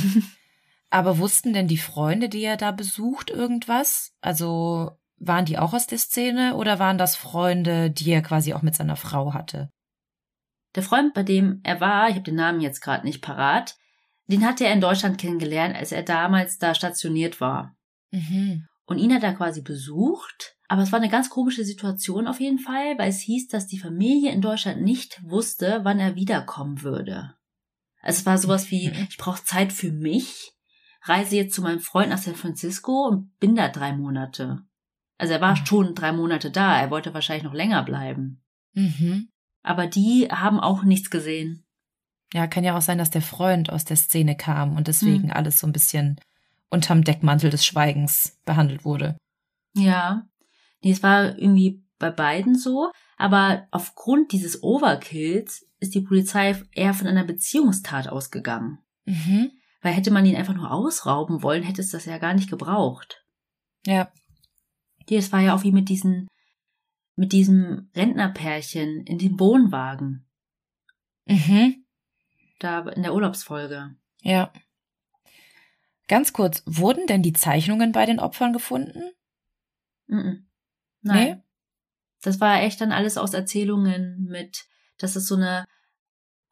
[0.89, 4.11] Aber wussten denn die Freunde, die er da besucht, irgendwas?
[4.21, 8.63] Also waren die auch aus der Szene oder waren das Freunde, die er quasi auch
[8.63, 9.71] mit seiner Frau hatte?
[10.75, 13.75] Der Freund, bei dem er war, ich habe den Namen jetzt gerade nicht parat,
[14.27, 17.75] den hatte er in Deutschland kennengelernt, als er damals da stationiert war.
[18.11, 18.67] Mhm.
[18.85, 20.55] Und ihn hat er quasi besucht.
[20.67, 23.79] Aber es war eine ganz komische Situation auf jeden Fall, weil es hieß, dass die
[23.79, 27.33] Familie in Deutschland nicht wusste, wann er wiederkommen würde.
[28.01, 29.07] Also es war sowas wie, Mhm.
[29.09, 30.51] ich brauche Zeit für mich,
[31.03, 34.61] reise jetzt zu meinem Freund nach San Francisco und bin da drei Monate.
[35.17, 35.65] Also er war Mhm.
[35.65, 38.43] schon drei Monate da, er wollte wahrscheinlich noch länger bleiben.
[38.73, 39.29] Mhm.
[39.69, 41.63] Aber die haben auch nichts gesehen.
[42.33, 45.31] Ja, kann ja auch sein, dass der Freund aus der Szene kam und deswegen Mhm.
[45.31, 46.19] alles so ein bisschen
[46.71, 49.15] unterm Deckmantel des Schweigens behandelt wurde.
[49.75, 50.27] Ja.
[50.81, 52.91] Nee, es war irgendwie bei beiden so.
[53.17, 58.79] Aber aufgrund dieses Overkills ist die Polizei eher von einer Beziehungstat ausgegangen.
[59.05, 59.51] Mhm.
[59.83, 63.23] Weil hätte man ihn einfach nur ausrauben wollen, hätte es das ja gar nicht gebraucht.
[63.85, 64.11] Ja.
[65.09, 66.27] Nee, es war ja auch wie mit diesen,
[67.19, 70.25] mit diesem Rentnerpärchen in dem Wohnwagen.
[71.25, 71.83] Mhm.
[72.59, 73.93] Da in der Urlaubsfolge.
[74.21, 74.53] Ja.
[76.07, 79.03] Ganz kurz, wurden denn die Zeichnungen bei den Opfern gefunden?
[80.07, 80.47] Mhm.
[81.01, 81.27] Nein.
[81.27, 81.43] Nee?
[82.21, 84.65] Das war echt dann alles aus Erzählungen mit,
[84.97, 85.65] dass es so eine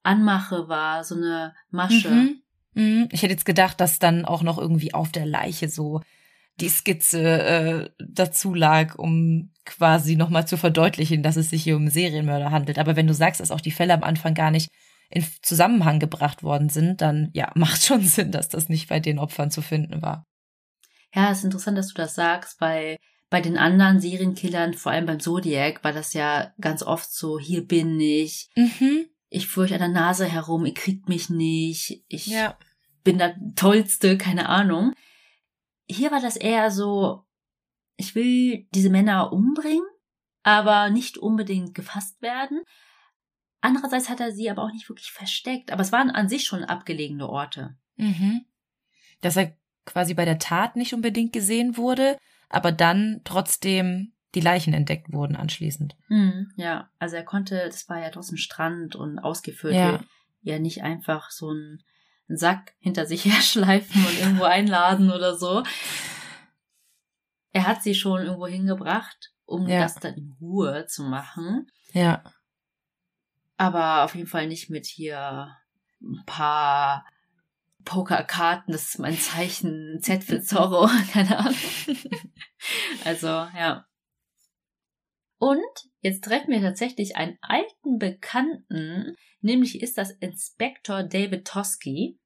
[0.03, 2.11] Anmache war, so eine Masche.
[2.11, 2.41] Mhm.
[2.73, 3.09] Mhm.
[3.13, 6.01] Ich hätte jetzt gedacht, dass dann auch noch irgendwie auf der Leiche so
[6.59, 11.87] die Skizze äh, dazu lag, um quasi nochmal zu verdeutlichen, dass es sich hier um
[11.89, 12.79] Serienmörder handelt.
[12.79, 14.69] Aber wenn du sagst, dass auch die Fälle am Anfang gar nicht
[15.09, 19.19] in Zusammenhang gebracht worden sind, dann ja, macht schon Sinn, dass das nicht bei den
[19.19, 20.23] Opfern zu finden war.
[21.13, 22.97] Ja, es ist interessant, dass du das sagst, weil
[23.29, 27.65] bei den anderen Serienkillern, vor allem beim Zodiac, war das ja ganz oft so, hier
[27.67, 29.05] bin ich, Mhm.
[29.29, 32.57] ich euch an der Nase herum, ihr kriegt mich nicht, ich Ja.
[33.03, 34.93] bin der Tollste, keine Ahnung.
[35.89, 37.23] Hier war das eher so,
[37.95, 39.87] ich will diese Männer umbringen,
[40.43, 42.61] aber nicht unbedingt gefasst werden.
[43.61, 46.63] Andererseits hat er sie aber auch nicht wirklich versteckt, aber es waren an sich schon
[46.63, 47.77] abgelegene Orte.
[47.95, 48.45] Mhm.
[49.21, 52.17] Dass er quasi bei der Tat nicht unbedingt gesehen wurde,
[52.49, 55.95] aber dann trotzdem die Leichen entdeckt wurden anschließend.
[56.09, 60.03] Mhm, ja, also er konnte, das war ja draußen Strand und ausgeführt, Ja.
[60.41, 61.51] ja nicht einfach so
[62.29, 65.63] einen Sack hinter sich herschleifen und irgendwo einladen oder so.
[67.51, 69.81] Er hat sie schon irgendwo hingebracht, um Ja.
[69.81, 71.67] das dann in Ruhe zu machen.
[71.93, 72.23] Ja.
[73.57, 75.55] Aber auf jeden Fall nicht mit hier
[76.01, 77.05] ein paar
[77.85, 81.55] Pokerkarten, das ist mein Zeichen, Z für Zorro, keine Ahnung.
[83.05, 83.85] Also, ja.
[85.39, 92.19] Und jetzt treffen wir tatsächlich einen alten Bekannten, nämlich ist das Inspektor David Tosky.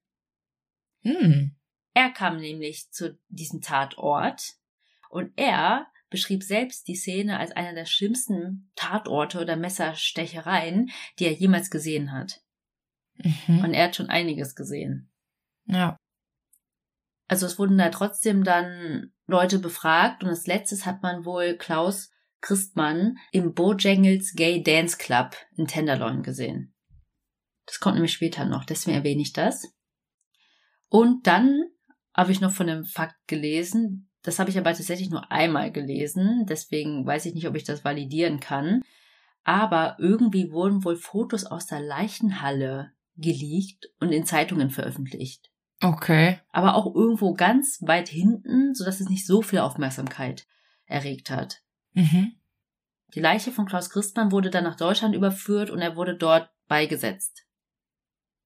[1.02, 1.56] Hm.
[1.94, 4.54] Er kam nämlich zu diesem Tatort
[5.10, 11.32] und er beschrieb selbst die Szene als einer der schlimmsten Tatorte oder Messerstechereien, die er
[11.32, 12.42] jemals gesehen hat.
[13.16, 13.64] Mhm.
[13.64, 15.10] Und er hat schon einiges gesehen.
[15.64, 15.96] Ja.
[17.28, 22.10] Also es wurden da trotzdem dann Leute befragt und als letztes hat man wohl Klaus
[22.42, 26.74] Christmann im Bojangles Gay Dance Club in Tenderloin gesehen.
[27.64, 29.72] Das kommt nämlich später noch, deswegen erwähne ich das.
[30.88, 31.62] Und dann
[32.14, 36.44] habe ich noch von einem Fakt gelesen, das habe ich aber tatsächlich nur einmal gelesen,
[36.46, 38.82] deswegen weiß ich nicht, ob ich das validieren kann.
[39.44, 45.52] Aber irgendwie wurden wohl Fotos aus der Leichenhalle geleakt und in Zeitungen veröffentlicht
[45.82, 46.38] Okay.
[46.52, 50.46] aber auch irgendwo ganz weit hinten, sodass es nicht so viel Aufmerksamkeit
[50.86, 51.62] erregt hat.
[51.92, 52.36] Mhm.
[53.14, 57.46] Die Leiche von Klaus Christmann wurde dann nach Deutschland überführt und er wurde dort beigesetzt.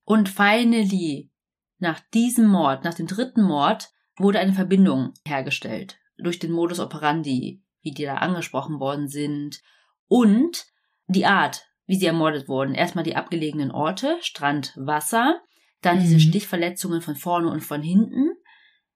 [0.05, 1.31] Und finally,
[1.79, 7.63] nach diesem Mord, nach dem dritten Mord, wurde eine Verbindung hergestellt durch den Modus operandi,
[7.83, 9.61] wie die da angesprochen worden sind
[10.09, 10.67] und
[11.07, 12.75] die Art, wie sie ermordet wurden.
[12.75, 15.41] Erstmal die abgelegenen Orte, Strand, Wasser,
[15.83, 16.21] Dann diese Mhm.
[16.21, 18.31] Stichverletzungen von vorne und von hinten.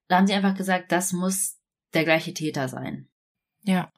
[0.09, 1.61] Da haben sie einfach gesagt, das muss
[1.93, 3.09] der gleiche Täter sein.
[3.63, 3.93] Ja.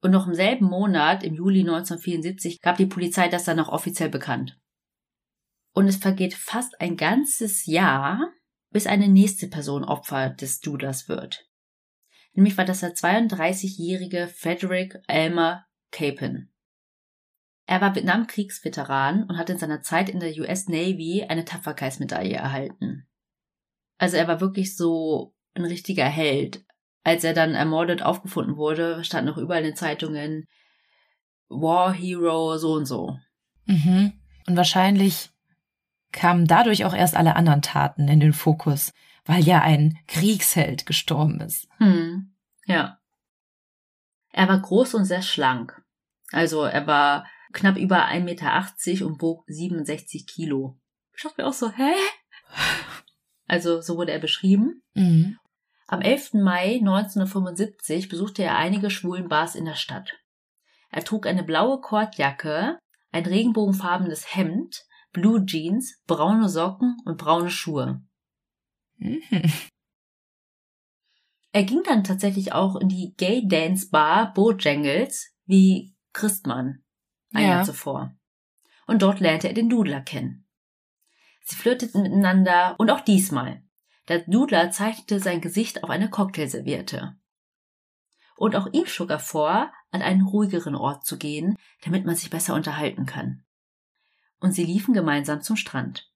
[0.00, 4.08] Und noch im selben Monat, im Juli 1974, gab die Polizei das dann auch offiziell
[4.08, 4.58] bekannt.
[5.72, 8.32] Und es vergeht fast ein ganzes Jahr,
[8.70, 11.46] bis eine nächste Person Opfer des Doodlers wird.
[12.32, 16.50] Nämlich war das der 32-jährige Frederick Elmer Capon.
[17.66, 23.06] Er war Vietnamkriegsveteran und hat in seiner Zeit in der US Navy eine Tapferkeitsmedaille erhalten.
[23.98, 26.64] Also er war wirklich so ein richtiger Held.
[27.02, 30.46] Als er dann ermordet aufgefunden wurde, stand noch überall in den Zeitungen
[31.48, 33.18] War Hero so und so.
[33.66, 34.12] Mhm.
[34.46, 35.30] Und wahrscheinlich
[36.12, 38.92] kamen dadurch auch erst alle anderen Taten in den Fokus,
[39.24, 41.68] weil ja ein Kriegsheld gestorben ist.
[41.78, 42.34] Hm,
[42.66, 42.98] ja.
[44.32, 45.80] Er war groß und sehr schlank.
[46.32, 50.78] Also er war knapp über 1,80 Meter und wog 67 Kilo.
[51.16, 51.92] Ich dachte mir auch so, hä?
[53.46, 54.82] Also so wurde er beschrieben.
[54.94, 55.38] Mhm.
[55.90, 56.34] Am 11.
[56.34, 60.12] Mai 1975 besuchte er einige schwulen Bars in der Stadt.
[60.88, 62.78] Er trug eine blaue Kordjacke,
[63.10, 68.04] ein regenbogenfarbenes Hemd, Blue Jeans, braune Socken und braune Schuhe.
[68.98, 69.20] Mhm.
[71.50, 76.84] Er ging dann tatsächlich auch in die Gay Dance Bar Bojangles wie Christmann
[77.34, 77.48] ein Ja.
[77.48, 78.14] Jahr zuvor.
[78.86, 80.46] Und dort lernte er den Dudler kennen.
[81.42, 83.64] Sie flirteten miteinander und auch diesmal.
[84.10, 87.14] Der Dudler zeichnete sein Gesicht auf eine Cocktailserviette.
[88.36, 92.28] Und auch ihm schlug er vor, an einen ruhigeren Ort zu gehen, damit man sich
[92.28, 93.44] besser unterhalten kann.
[94.40, 96.10] Und sie liefen gemeinsam zum Strand.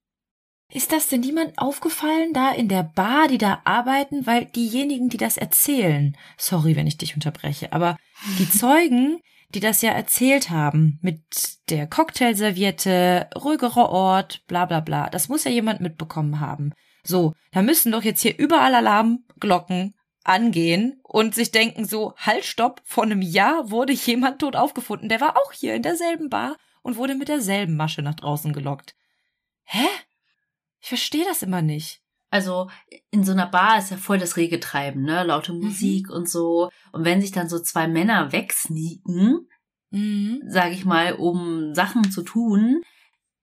[0.72, 4.26] Ist das denn niemand aufgefallen da in der Bar, die da arbeiten?
[4.26, 7.96] Weil diejenigen, die das erzählen, sorry, wenn ich dich unterbreche, aber
[8.40, 11.22] die Zeugen, die das ja erzählt haben, mit
[11.68, 16.72] der Cocktailserviette, ruhigerer Ort, bla bla bla, das muss ja jemand mitbekommen haben.
[17.05, 22.81] So, da müssen doch jetzt hier überall Alarmglocken angehen und sich denken so, halt, stopp,
[22.85, 26.97] vor einem Jahr wurde jemand tot aufgefunden, der war auch hier in derselben Bar und
[26.97, 28.95] wurde mit derselben Masche nach draußen gelockt.
[29.64, 29.87] Hä?
[30.81, 32.01] Ich verstehe das immer nicht.
[32.31, 32.69] Also
[33.11, 35.23] in so einer Bar ist ja voll das rege Treiben, ne?
[35.25, 36.71] Laute Musik und so.
[36.93, 39.49] Und wenn sich dann so zwei Männer wegsneaken,
[39.95, 40.43] Mhm.
[40.49, 42.83] sage ich mal, um Sachen zu tun,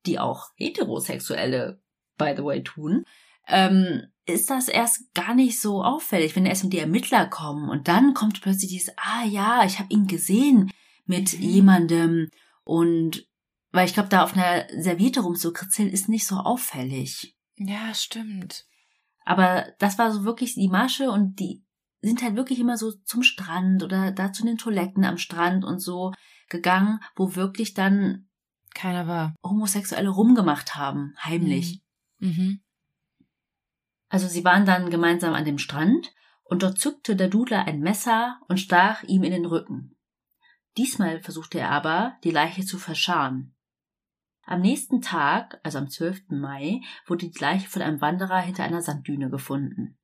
[0.06, 1.82] die auch Heterosexuelle,
[2.18, 3.06] by the way, tun,
[3.48, 8.14] ähm, ist das erst gar nicht so auffällig, wenn erst die Ermittler kommen und dann
[8.14, 10.72] kommt plötzlich dieses, ah ja, ich habe ihn gesehen
[11.06, 11.42] mit Mhm.
[11.42, 12.30] jemandem
[12.64, 13.28] und
[13.72, 17.36] weil ich glaube, da auf einer Serviette rumzukritzeln ist nicht so auffällig.
[17.56, 18.66] Ja, stimmt.
[19.24, 21.64] Aber das war so wirklich die Masche und die
[22.02, 25.80] sind halt wirklich immer so zum Strand oder da zu den Toiletten am Strand und
[25.80, 26.12] so
[26.50, 28.28] gegangen, wo wirklich dann
[28.74, 29.36] Keiner war.
[29.44, 31.82] Homosexuelle rumgemacht haben, heimlich.
[32.20, 32.62] Mhm.
[34.12, 38.42] Also sie waren dann gemeinsam an dem Strand und dort zückte der Dudler ein Messer
[38.50, 39.96] und stach ihm in den Rücken.
[40.78, 43.56] Diesmal versuchte er aber, die Leiche zu verscharren.
[44.44, 46.24] Am nächsten Tag, also am 12.
[46.28, 49.98] Mai, wurde die Leiche von einem Wanderer hinter einer Sanddüne gefunden.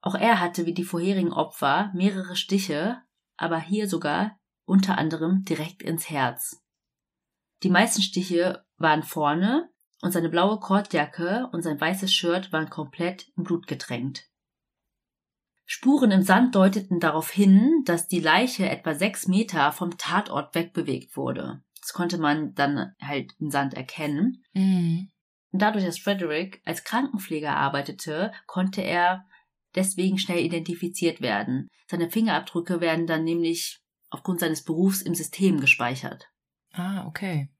[0.00, 3.02] Auch er hatte wie die vorherigen Opfer mehrere Stiche,
[3.36, 6.64] aber hier sogar unter anderem direkt ins Herz.
[7.62, 9.68] Die meisten Stiche waren vorne
[10.02, 14.28] und seine blaue Kordjacke und sein weißes Shirt waren komplett im Blut getränkt.
[15.64, 21.16] Spuren im Sand deuteten darauf hin, dass die Leiche etwa sechs Meter vom Tatort wegbewegt
[21.16, 21.62] wurde.
[21.80, 24.44] Das konnte man dann halt im Sand erkennen.
[24.54, 25.10] Mhm.
[25.50, 29.24] Und dadurch, dass Frederick als Krankenpfleger arbeitete, konnte er
[29.74, 31.68] deswegen schnell identifiziert werden.
[31.88, 33.80] Seine Fingerabdrücke werden dann nämlich
[34.10, 36.28] aufgrund seines Berufs im System gespeichert.
[36.72, 37.50] Ah, okay.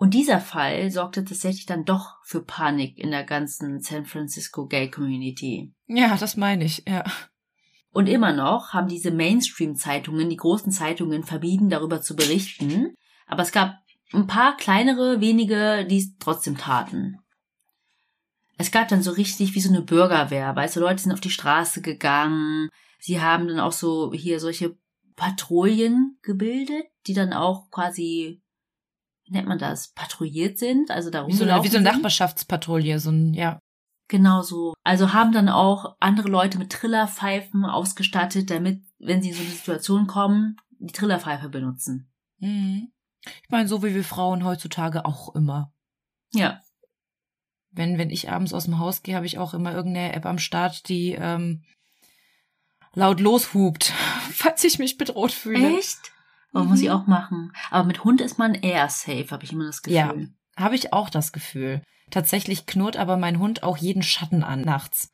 [0.00, 4.90] Und dieser Fall sorgte tatsächlich dann doch für Panik in der ganzen San Francisco Gay
[4.90, 5.74] Community.
[5.88, 7.04] Ja, das meine ich, ja.
[7.92, 12.94] Und immer noch haben diese Mainstream-Zeitungen, die großen Zeitungen, vermieden, darüber zu berichten.
[13.26, 13.74] Aber es gab
[14.14, 17.18] ein paar kleinere, wenige, die es trotzdem taten.
[18.56, 21.28] Es gab dann so richtig wie so eine Bürgerwehr, weißt du, Leute sind auf die
[21.28, 22.70] Straße gegangen.
[22.98, 24.78] Sie haben dann auch so hier solche
[25.16, 28.40] Patrouillen gebildet, die dann auch quasi,
[29.30, 31.90] nennt man das, patrouilliert sind, also da Wie so, wie so eine.
[31.90, 33.58] Nachbarschaftspatrouille, so ein, ja.
[34.08, 34.74] Genau so.
[34.82, 39.50] Also haben dann auch andere Leute mit Trillerpfeifen ausgestattet, damit, wenn sie in so eine
[39.50, 42.10] Situation kommen, die Trillerpfeife benutzen.
[42.38, 42.90] Mhm.
[43.22, 45.72] Ich meine, so wie wir Frauen heutzutage auch immer.
[46.32, 46.60] Ja.
[47.70, 50.38] Wenn, wenn ich abends aus dem Haus gehe, habe ich auch immer irgendeine App am
[50.38, 51.62] Start, die ähm,
[52.94, 53.92] laut loshupt,
[54.32, 55.78] falls ich mich bedroht fühle.
[55.78, 56.12] Echt?
[56.52, 56.94] Oh, muss ich Mhm.
[56.94, 57.52] auch machen.
[57.70, 59.96] Aber mit Hund ist man eher safe, habe ich immer das Gefühl.
[59.96, 60.14] Ja.
[60.56, 61.82] Habe ich auch das Gefühl.
[62.10, 65.12] Tatsächlich knurrt aber mein Hund auch jeden Schatten an nachts.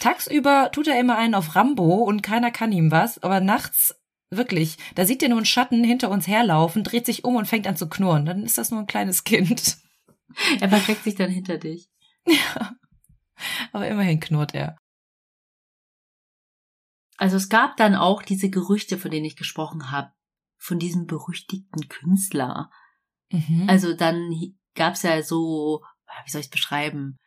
[0.00, 3.94] Tagsüber tut er immer einen auf Rambo und keiner kann ihm was, aber nachts
[4.30, 7.66] wirklich, da sieht er nur einen Schatten hinter uns herlaufen, dreht sich um und fängt
[7.68, 8.24] an zu knurren.
[8.26, 9.76] Dann ist das nur ein kleines Kind.
[10.60, 11.90] Er versteckt sich dann hinter dich.
[12.26, 12.72] Ja.
[13.72, 14.78] Aber immerhin knurrt er.
[17.18, 20.10] Also es gab dann auch diese Gerüchte, von denen ich gesprochen habe,
[20.62, 22.70] von diesem berüchtigten Künstler.
[23.30, 23.64] Mhm.
[23.68, 24.30] Also dann
[24.74, 25.82] gab es ja so,
[26.24, 27.18] wie soll ich es beschreiben,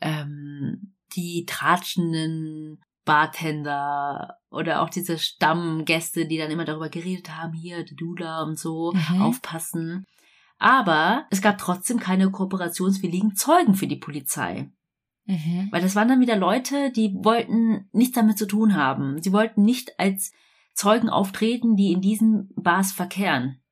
[0.00, 7.84] ähm, die tratschenden Bartender oder auch diese Stammgäste, die dann immer darüber geredet haben, hier,
[7.84, 9.20] Dula und so, Mhm.
[9.20, 10.06] aufpassen.
[10.58, 14.70] Aber es gab trotzdem keine kooperationswilligen Zeugen für die Polizei.
[15.26, 15.68] mhm.
[15.70, 19.20] Weil das waren dann wieder Leute, die wollten nichts damit zu tun haben.
[19.22, 20.32] Sie wollten nicht als
[20.74, 23.62] Zeugen auftreten, die in diesen Bars verkehren.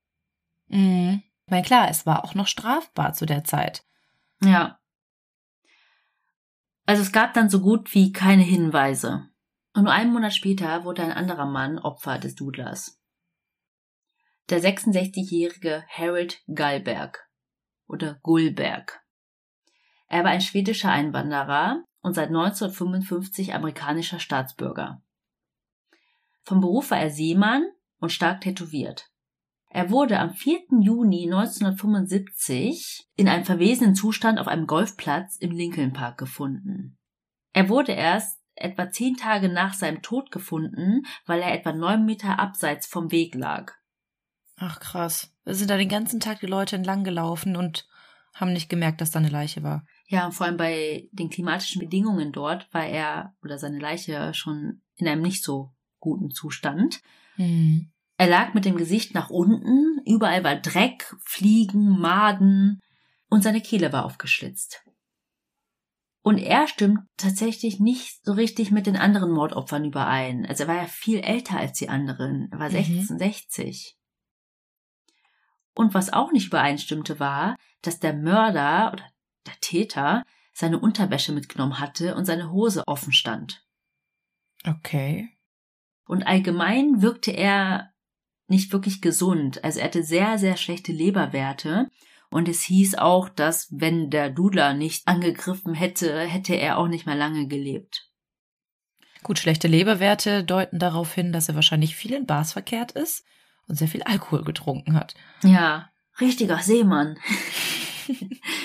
[0.68, 1.22] Mhm.
[1.46, 3.84] Meine, klar, es war auch noch strafbar zu der Zeit.
[4.42, 4.78] Ja.
[6.86, 9.28] Also es gab dann so gut wie keine Hinweise.
[9.74, 13.00] Und nur einen Monat später wurde ein anderer Mann Opfer des Dudlers.
[14.50, 17.28] Der 66-jährige Harold Gallberg
[17.86, 19.00] oder Gullberg.
[20.08, 25.02] Er war ein schwedischer Einwanderer und seit 1955 amerikanischer Staatsbürger.
[26.44, 27.64] Vom Beruf war er Seemann
[27.98, 29.08] und stark tätowiert.
[29.68, 30.58] Er wurde am 4.
[30.80, 36.98] Juni 1975 in einem verwesenen Zustand auf einem Golfplatz im Lincoln Park gefunden.
[37.54, 42.38] Er wurde erst etwa zehn Tage nach seinem Tod gefunden, weil er etwa neun Meter
[42.38, 43.72] abseits vom Weg lag.
[44.56, 45.34] Ach krass.
[45.44, 47.88] Da sind da den ganzen Tag die Leute entlang gelaufen und
[48.34, 49.86] haben nicht gemerkt, dass da eine Leiche war.
[50.06, 54.82] Ja, und vor allem bei den klimatischen Bedingungen dort war er oder seine Leiche schon
[54.96, 55.72] in einem nicht so
[56.02, 57.00] guten Zustand.
[57.36, 57.90] Mhm.
[58.18, 62.80] Er lag mit dem Gesicht nach unten, überall war Dreck, Fliegen, Maden
[63.30, 64.84] und seine Kehle war aufgeschlitzt.
[66.22, 70.46] Und er stimmt tatsächlich nicht so richtig mit den anderen Mordopfern überein.
[70.46, 72.48] Also er war ja viel älter als die anderen.
[72.52, 72.74] Er war Mhm.
[72.74, 73.96] 66.
[75.74, 79.04] Und was auch nicht übereinstimmte war, dass der Mörder oder
[79.46, 80.22] der Täter
[80.52, 83.66] seine Unterwäsche mitgenommen hatte und seine Hose offen stand.
[84.64, 85.31] Okay.
[86.12, 87.90] Und allgemein wirkte er
[88.46, 89.64] nicht wirklich gesund.
[89.64, 91.88] Also er hatte sehr, sehr schlechte Leberwerte.
[92.28, 97.06] Und es hieß auch, dass wenn der Dudler nicht angegriffen hätte, hätte er auch nicht
[97.06, 98.10] mehr lange gelebt.
[99.22, 103.24] Gut, schlechte Leberwerte deuten darauf hin, dass er wahrscheinlich viel in Bars verkehrt ist
[103.66, 105.14] und sehr viel Alkohol getrunken hat.
[105.42, 105.88] Ja,
[106.20, 107.16] richtiger Seemann.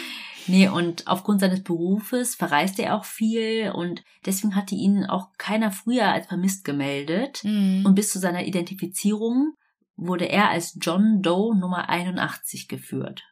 [0.48, 5.72] nee, und aufgrund seines Berufes verreiste er auch viel und deswegen hatte ihn auch keiner
[5.72, 7.44] früher als vermisst gemeldet.
[7.44, 7.86] Mhm.
[7.86, 9.54] Und bis zu seiner Identifizierung
[9.96, 13.24] wurde er als John Doe Nummer 81 geführt.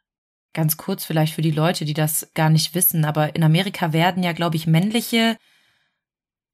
[0.52, 4.22] Ganz kurz vielleicht für die Leute, die das gar nicht wissen, aber in Amerika werden
[4.22, 5.36] ja, glaube ich, männliche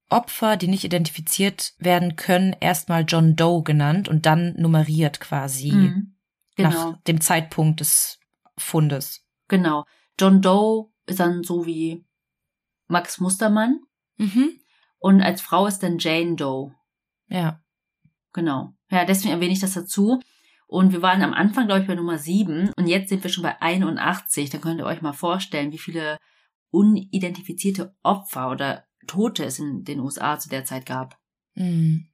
[0.09, 6.15] Opfer, die nicht identifiziert werden können, erstmal John Doe genannt und dann nummeriert quasi Mhm.
[6.57, 8.19] Genau, nach dem Zeitpunkt des
[8.59, 9.25] Fundes.
[9.49, 9.85] genau.
[10.19, 12.05] John Doe ist dann so wie
[12.89, 13.81] Max Mustermann
[14.19, 14.61] Mhm.
[14.99, 16.75] und als Frau ist dann Jane Doe.
[17.29, 17.61] Ja.
[18.33, 18.75] Genau.
[18.91, 20.21] Ja, deswegen erwähne ich das dazu.
[20.67, 23.43] Und wir waren am Anfang, glaube ich, bei Nummer 7 und jetzt sind wir schon
[23.43, 24.49] bei 81.
[24.49, 26.19] Da könnt ihr euch mal vorstellen, wie viele
[26.71, 31.19] unidentifizierte Opfer oder Tote es in den USA zu der Zeit gab.
[31.55, 32.09] Mhm.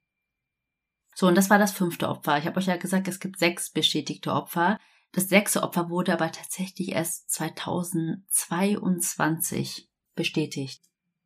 [1.15, 2.37] So, und das war das fünfte Opfer.
[2.37, 4.77] Ich habe euch ja gesagt, es gibt sechs bestätigte Opfer.
[5.11, 10.83] Das sechste Opfer wurde aber tatsächlich erst 2022 bestätigt.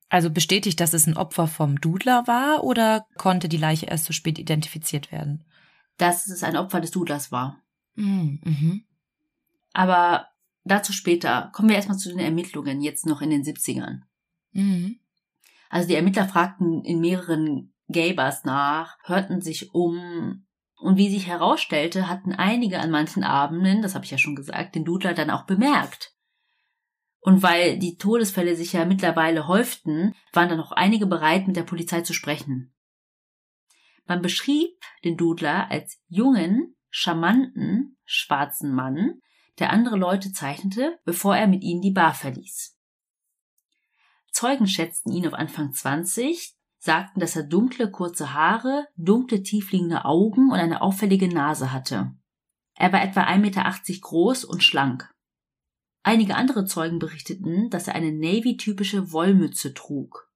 [0.10, 4.14] Also bestätigt, dass es ein Opfer vom Dudler war oder konnte die Leiche erst so
[4.14, 5.44] spät identifiziert werden?
[5.98, 7.64] Dass es ein Opfer des Dudlers war.
[7.96, 8.40] Mhm.
[8.44, 8.84] Mhm.
[9.74, 10.28] Aber
[10.64, 11.52] dazu später.
[11.54, 14.02] Kommen wir erstmal zu den Ermittlungen, jetzt noch in den 70ern.
[14.52, 15.00] Mhm.
[15.70, 20.46] Also die Ermittler fragten in mehreren Gay-Bars nach, hörten sich um
[20.84, 24.76] und wie sich herausstellte, hatten einige an manchen Abenden, das habe ich ja schon gesagt,
[24.76, 26.14] den Dudler dann auch bemerkt.
[27.20, 31.64] Und weil die Todesfälle sich ja mittlerweile häuften, waren dann auch einige bereit, mit der
[31.64, 32.74] Polizei zu sprechen.
[34.06, 34.72] Man beschrieb
[35.06, 39.22] den Dudler als jungen, charmanten, schwarzen Mann,
[39.60, 42.78] der andere Leute zeichnete, bevor er mit ihnen die Bar verließ.
[44.32, 50.52] Zeugen schätzten ihn auf Anfang 20, sagten, dass er dunkle, kurze Haare, dunkle, tiefliegende Augen
[50.52, 52.12] und eine auffällige Nase hatte.
[52.76, 55.10] Er war etwa 1,80 Meter groß und schlank.
[56.04, 60.30] Einige andere Zeugen berichteten, dass er eine Navy-typische Wollmütze trug.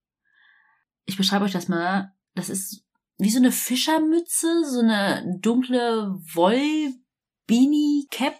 [1.04, 2.14] Ich beschreibe euch das mal.
[2.36, 2.86] Das ist
[3.18, 8.40] wie so eine Fischermütze, so eine dunkle Woll-Beanie-Cap.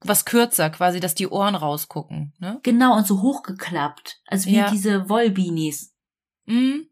[0.00, 2.60] was kürzer, quasi, dass die Ohren rausgucken, ne?
[2.62, 4.20] Genau, und so hochgeklappt.
[4.26, 4.70] Also wie Ja.
[4.70, 5.94] diese Wollbeanies.
[6.46, 6.88] Mhm.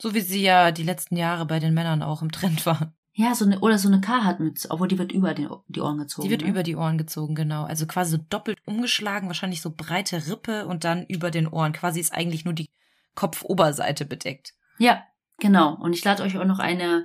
[0.00, 2.94] So wie sie ja die letzten Jahre bei den Männern auch im Trend waren.
[3.18, 6.24] Ja, so eine, oder so eine Carhartt-Mütze, obwohl die wird über den, die Ohren gezogen.
[6.24, 6.48] Die wird ne?
[6.48, 7.64] über die Ohren gezogen, genau.
[7.64, 11.72] Also quasi so doppelt umgeschlagen, wahrscheinlich so breite Rippe und dann über den Ohren.
[11.72, 12.70] Quasi ist eigentlich nur die
[13.16, 14.54] Kopfoberseite bedeckt.
[14.78, 15.02] Ja,
[15.38, 15.74] genau.
[15.74, 17.04] Und ich lade euch auch noch eine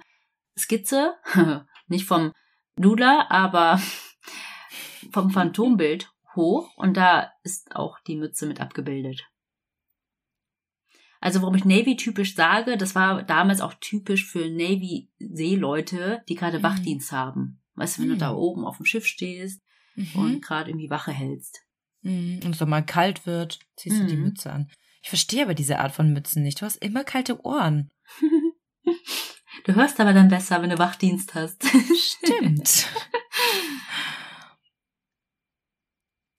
[0.56, 1.16] Skizze,
[1.88, 2.32] nicht vom
[2.76, 3.82] Dudler, aber
[5.12, 6.70] vom Phantombild hoch.
[6.78, 9.24] Und da ist auch die Mütze mit abgebildet.
[11.24, 16.64] Also warum ich Navy-typisch sage, das war damals auch typisch für Navy-Seeleute, die gerade Mhm.
[16.64, 17.62] Wachdienst haben.
[17.76, 18.20] Weißt du, wenn du Mhm.
[18.20, 19.62] da oben auf dem Schiff stehst
[20.16, 21.62] und gerade irgendwie Wache hältst.
[22.02, 22.42] Mhm.
[22.44, 24.24] Und so mal kalt wird, ziehst du die Mhm.
[24.24, 24.70] Mütze an.
[25.02, 26.60] Ich verstehe aber diese Art von Mützen nicht.
[26.62, 27.90] Du hast immer kalte Ohren.
[29.66, 31.64] Du hörst aber dann besser, wenn du Wachdienst hast.
[31.96, 32.88] Stimmt.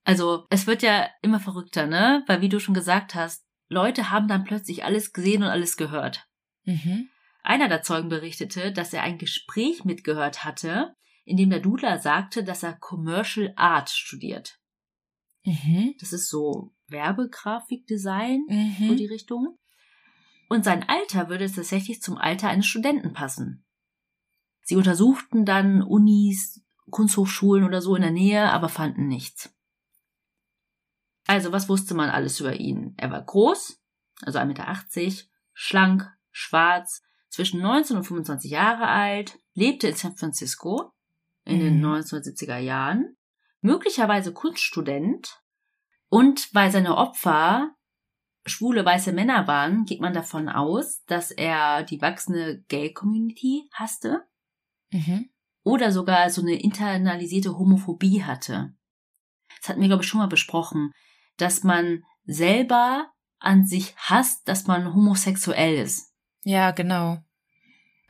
[0.07, 2.23] Also, es wird ja immer verrückter, ne?
[2.27, 3.44] Weil, wie du schon gesagt hast,
[3.75, 6.27] Leute haben dann plötzlich alles gesehen und alles gehört.
[6.65, 7.09] mhm.
[7.47, 10.97] Einer der Zeugen berichtete, dass er ein Gespräch mitgehört hatte,
[11.27, 14.59] in dem der Dudler sagte, dass er Commercial Art studiert.
[15.45, 15.95] Mhm.
[16.01, 18.97] Das ist so Werbegrafikdesign, so Mhm.
[18.97, 19.59] die Richtung.
[20.49, 23.67] Und sein Alter würde tatsächlich zum Alter eines Studenten passen.
[24.63, 29.54] Sie untersuchten dann Unis, Kunsthochschulen oder so in der Nähe, aber fanden nichts.
[31.27, 32.95] Also, was wusste man alles über ihn?
[32.97, 33.81] Er war groß,
[34.23, 35.23] also 1,80 Meter,
[35.53, 40.93] schlank, schwarz, zwischen 19 und 25 Jahre alt, lebte in San Francisco
[41.45, 41.87] in den Mhm.
[41.87, 43.17] 1970er Jahren,
[43.61, 45.41] möglicherweise Kunststudent,
[46.09, 47.75] und weil seine Opfer
[48.47, 54.23] schwule weiße Männer waren, geht man davon aus, dass er die wachsende Gay-Community hasste
[54.93, 55.31] Mhm.
[55.65, 58.75] oder sogar so eine internalisierte Homophobie hatte.
[59.61, 60.93] Das hatten wir, glaube ich, schon mal besprochen,
[61.37, 63.07] dass man selber
[63.39, 66.13] an sich hasst, dass man homosexuell ist.
[66.45, 67.19] Ja, genau.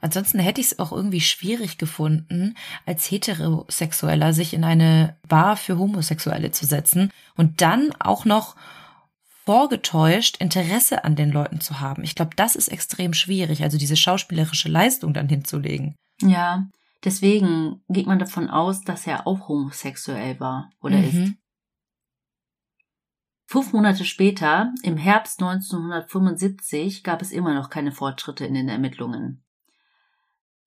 [0.01, 5.79] Ansonsten hätte ich es auch irgendwie schwierig gefunden, als Heterosexueller sich in eine Bar für
[5.79, 8.55] Homosexuelle zu setzen und dann auch noch
[9.45, 12.05] vorgetäuscht Interesse an den Leuten zu haben.
[12.05, 15.95] Ich glaube, das ist extrem schwierig, also diese schauspielerische Leistung dann hinzulegen.
[16.21, 16.67] Ja,
[17.03, 21.33] deswegen geht man davon aus, dass er auch homosexuell war oder ist.
[23.55, 29.45] Fünf Monate später, im Herbst 1975, gab es immer noch keine Fortschritte in den Ermittlungen.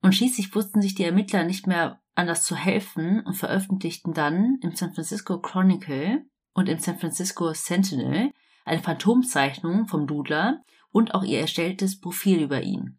[0.00, 4.74] Und schließlich wussten sich die Ermittler nicht mehr anders zu helfen und veröffentlichten dann im
[4.74, 6.24] San Francisco Chronicle
[6.54, 8.32] und im San Francisco Sentinel
[8.64, 12.98] eine Phantomzeichnung vom Dudler und auch ihr erstelltes Profil über ihn.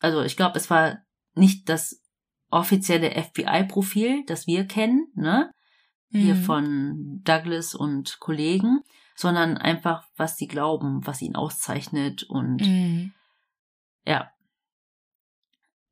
[0.00, 1.04] Also ich glaube, es war
[1.36, 2.02] nicht das
[2.50, 5.52] offizielle FBI-Profil, das wir kennen, ne?
[6.10, 6.42] hier Mhm.
[6.42, 8.82] von Douglas und Kollegen,
[9.14, 13.12] sondern einfach, was sie glauben, was ihn auszeichnet und Mhm.
[14.04, 14.30] ja.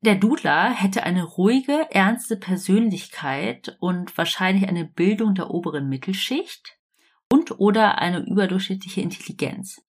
[0.01, 6.77] Der Dudler hätte eine ruhige, ernste Persönlichkeit und wahrscheinlich eine Bildung der oberen Mittelschicht
[7.31, 9.81] und oder eine überdurchschnittliche Intelligenz.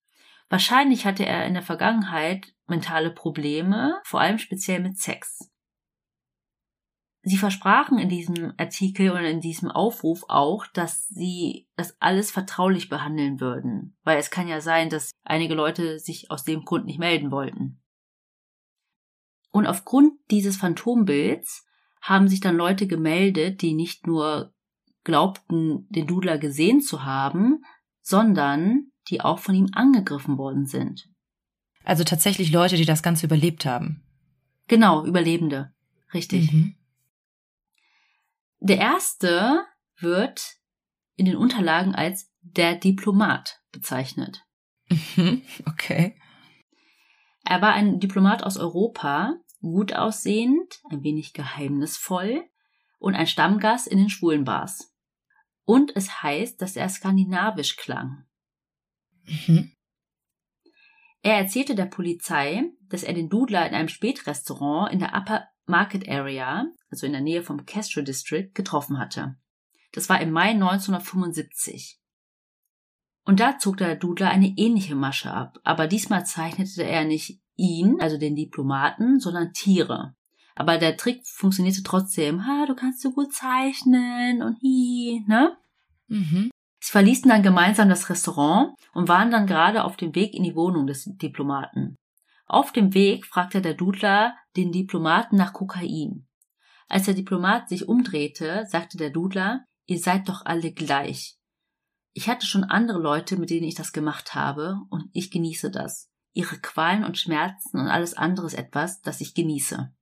[0.49, 5.51] Wahrscheinlich hatte er in der Vergangenheit mentale Probleme, vor allem speziell mit Sex.
[7.27, 12.91] Sie versprachen in diesem Artikel und in diesem Aufruf auch, dass sie das alles vertraulich
[12.91, 16.99] behandeln würden, weil es kann ja sein, dass einige Leute sich aus dem Grund nicht
[16.99, 17.81] melden wollten.
[19.51, 21.67] Und aufgrund dieses Phantombilds
[22.03, 24.53] haben sich dann Leute gemeldet, die nicht nur
[25.03, 27.65] glaubten, den Dudler gesehen zu haben,
[28.03, 31.09] sondern die auch von ihm angegriffen worden sind.
[31.85, 34.03] Also tatsächlich Leute, die das Ganze überlebt haben.
[34.69, 35.73] Genau, Überlebende.
[36.13, 36.53] Richtig.
[36.53, 36.75] Mhm.
[38.65, 39.67] Der erste
[39.99, 40.57] wird
[41.17, 44.43] in den Unterlagen als der Diplomat bezeichnet.
[44.89, 45.43] Mhm.
[45.67, 46.19] Okay.
[47.45, 52.43] Er war ein Diplomat aus Europa, gut aussehend, ein wenig geheimnisvoll
[52.99, 54.95] und ein Stammgast in den schwulen Bars.
[55.67, 58.25] Und es heißt, dass er skandinavisch klang.
[59.27, 59.73] Mhm.
[61.21, 66.09] Er erzählte der Polizei, dass er den Dudler in einem Spätrestaurant in der Upper Market
[66.09, 69.37] Area, also in der Nähe vom Castro District, getroffen hatte.
[69.93, 71.99] Das war im Mai 1975.
[73.25, 78.01] Und da zog der Dudler eine ähnliche Masche ab, aber diesmal zeichnete er nicht ihn,
[78.01, 80.15] also den Diplomaten, sondern Tiere.
[80.55, 82.47] Aber der Trick funktionierte trotzdem.
[82.47, 85.57] Ha, du kannst so gut zeichnen und hi, ne?
[86.09, 86.51] Mhm.
[86.81, 90.55] Sie verließen dann gemeinsam das Restaurant und waren dann gerade auf dem Weg in die
[90.55, 91.97] Wohnung des Diplomaten.
[92.47, 96.27] Auf dem Weg fragte der Dudler den Diplomaten nach Kokain.
[96.89, 101.39] Als der Diplomat sich umdrehte, sagte der Dudler, ihr seid doch alle gleich.
[102.13, 106.11] Ich hatte schon andere Leute, mit denen ich das gemacht habe, und ich genieße das.
[106.33, 109.93] Ihre Qualen und Schmerzen und alles andere ist etwas, das ich genieße.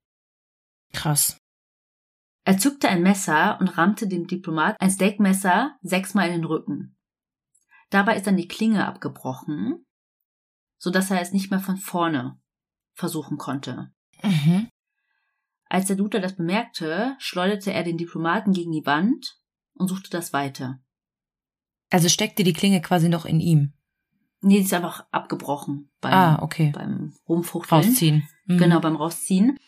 [0.93, 1.39] Krass.
[2.45, 6.97] Er zückte ein Messer und rammte dem Diplomat ein Steakmesser sechsmal in den Rücken.
[7.91, 9.87] Dabei ist dann die Klinge abgebrochen,
[10.83, 12.41] so dass er es nicht mehr von vorne
[12.93, 13.93] versuchen konnte.
[14.21, 14.69] Mhm.
[15.69, 19.39] Als der Duter das bemerkte, schleuderte er den Diplomaten gegen die Wand
[19.75, 20.81] und suchte das Weite.
[21.91, 23.75] Also steckte die Klinge quasi noch in ihm.
[24.41, 26.73] Nee, die ist einfach abgebrochen beim, ah, okay.
[26.75, 27.85] beim Rumfuchteln.
[27.85, 28.29] Rausziehen.
[28.47, 28.59] Mhm.
[28.59, 29.59] Genau, beim Rausziehen.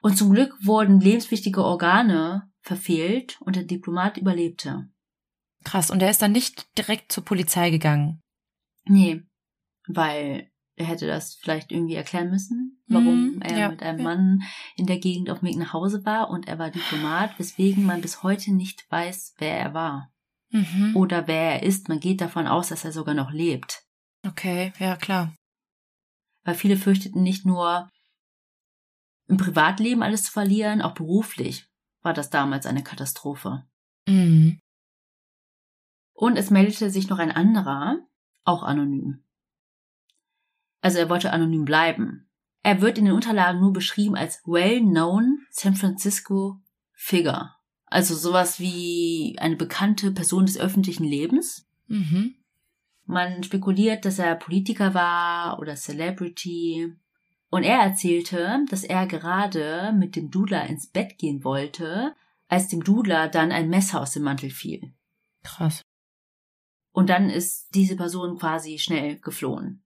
[0.00, 4.88] Und zum Glück wurden lebenswichtige Organe verfehlt und der Diplomat überlebte.
[5.64, 5.90] Krass.
[5.90, 8.22] Und er ist dann nicht direkt zur Polizei gegangen.
[8.84, 9.22] Nee,
[9.86, 14.04] weil er hätte das vielleicht irgendwie erklären müssen, warum Mhm, er ja, mit einem ja.
[14.04, 14.42] Mann
[14.76, 18.00] in der Gegend auf dem Weg nach Hause war und er war Diplomat, weswegen man
[18.00, 20.12] bis heute nicht weiß, wer er war
[20.50, 20.96] Mhm.
[20.96, 21.88] oder wer er ist.
[21.88, 23.82] Man geht davon aus, dass er sogar noch lebt.
[24.26, 25.34] Okay, ja, klar.
[26.44, 27.88] Weil viele fürchteten nicht nur
[29.28, 31.66] im Privatleben alles zu verlieren, auch beruflich
[32.02, 33.64] war das damals eine Katastrophe.
[34.06, 34.58] Mhm.
[36.14, 37.98] Und es meldete sich noch ein anderer,
[38.44, 39.24] auch anonym.
[40.82, 42.28] Also er wollte anonym bleiben.
[42.62, 46.60] Er wird in den Unterlagen nur beschrieben als well-known San Francisco
[46.92, 47.54] Figure.
[47.86, 51.66] Also sowas wie eine bekannte Person des öffentlichen Lebens.
[51.88, 52.34] Mhm.
[53.04, 56.94] Man spekuliert, dass er Politiker war oder Celebrity.
[57.50, 62.14] Und er erzählte, dass er gerade mit dem Dudler ins Bett gehen wollte,
[62.48, 64.94] als dem Dudler dann ein Messer aus dem Mantel fiel.
[65.42, 65.82] Krass.
[66.92, 69.81] Und dann ist diese Person quasi schnell geflohen.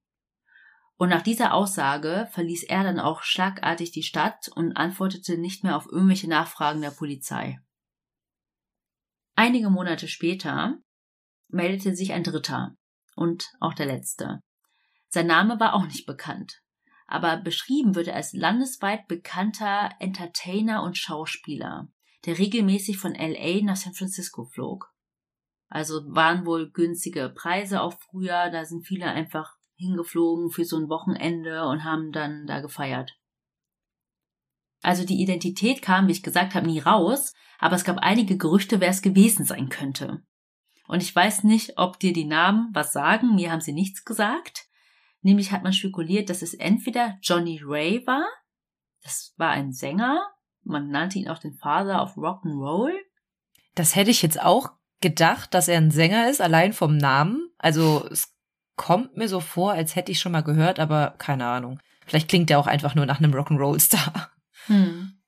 [0.99, 5.77] Und nach dieser Aussage verließ er dann auch schlagartig die Stadt und antwortete nicht mehr
[5.77, 7.61] auf irgendwelche Nachfragen der Polizei.
[9.35, 10.79] Einige Monate später
[11.49, 12.75] meldete sich ein Dritter
[13.15, 14.41] und auch der letzte.
[15.09, 16.63] Sein Name war auch nicht bekannt,
[17.07, 21.89] aber beschrieben wird er als landesweit bekannter Entertainer und Schauspieler,
[22.25, 24.93] der regelmäßig von LA nach San Francisco flog.
[25.69, 30.89] Also waren wohl günstige Preise auch früher, da sind viele einfach hingeflogen für so ein
[30.89, 33.17] Wochenende und haben dann da gefeiert.
[34.83, 38.81] Also die Identität kam, wie ich gesagt habe, nie raus, aber es gab einige Gerüchte,
[38.81, 40.23] wer es gewesen sein könnte.
[40.87, 44.67] Und ich weiß nicht, ob dir die Namen was sagen, mir haben sie nichts gesagt.
[45.23, 48.25] Nämlich hat man spekuliert, dass es entweder Johnny Ray war,
[49.03, 50.25] das war ein Sänger,
[50.63, 52.93] man nannte ihn auch den Father of Rock'n'Roll.
[53.75, 54.71] Das hätte ich jetzt auch
[55.01, 57.51] gedacht, dass er ein Sänger ist, allein vom Namen.
[57.59, 58.36] Also es
[58.77, 61.81] kommt mir so vor, als hätte ich schon mal gehört, aber keine Ahnung.
[62.07, 64.31] Vielleicht klingt er auch einfach nur nach einem Rock'n'Roll-Star.
[64.67, 65.19] Hm.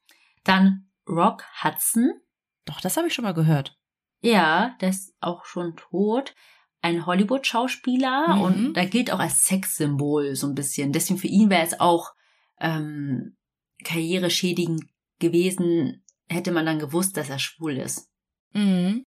[0.45, 2.13] Dann Rock Hudson.
[2.65, 3.77] Doch, das habe ich schon mal gehört.
[4.21, 6.35] Ja, der ist auch schon tot.
[6.81, 8.41] Ein Hollywood-Schauspieler Mhm.
[8.43, 10.93] und da gilt auch als Sexsymbol so ein bisschen.
[10.93, 12.13] Deswegen für ihn wäre es auch
[12.61, 13.37] ähm,
[13.85, 14.85] karriereschädigend
[15.19, 18.11] gewesen, hätte man dann gewusst, dass er schwul ist.
[18.53, 19.05] Mhm.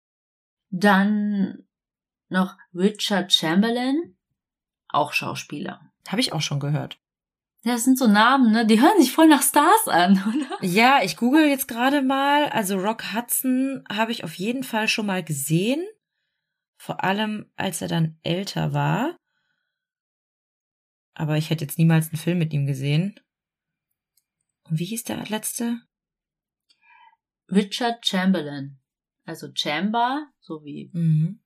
[0.71, 1.65] Dann
[2.29, 4.14] noch Richard Chamberlain,
[4.95, 5.81] auch Schauspieler.
[6.09, 6.99] Habe ich auch schon gehört.
[7.63, 8.67] Das sind so Namen, ne?
[8.67, 10.63] Die hören sich voll nach Stars an, oder?
[10.63, 12.49] Ja, ich google jetzt gerade mal.
[12.51, 15.83] Also Rock Hudson habe ich auf jeden Fall schon mal gesehen.
[16.77, 19.17] Vor allem, als er dann älter war.
[21.15, 23.19] Aber ich hätte jetzt niemals einen Film mit ihm gesehen.
[24.69, 25.81] Und wie hieß der letzte?
[27.51, 28.79] Richard Chamberlain.
[29.25, 31.41] Also Chamber, so wie, Mhm.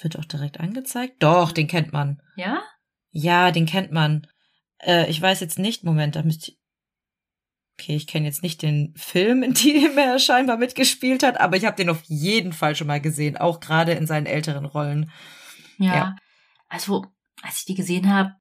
[0.00, 1.22] Wird auch direkt angezeigt?
[1.22, 2.22] Doch, den kennt man.
[2.36, 2.62] ja?
[3.10, 4.26] Ja, den kennt man.
[4.78, 6.58] Äh, ich weiß jetzt nicht, Moment, da müsste ich.
[7.80, 11.64] Okay, ich kenne jetzt nicht den Film, in dem er scheinbar mitgespielt hat, aber ich
[11.64, 15.10] habe den auf jeden Fall schon mal gesehen, auch gerade in seinen älteren Rollen.
[15.78, 15.94] Ja.
[15.94, 16.16] Ja.
[16.68, 17.06] Also,
[17.42, 18.34] als ich die gesehen habe,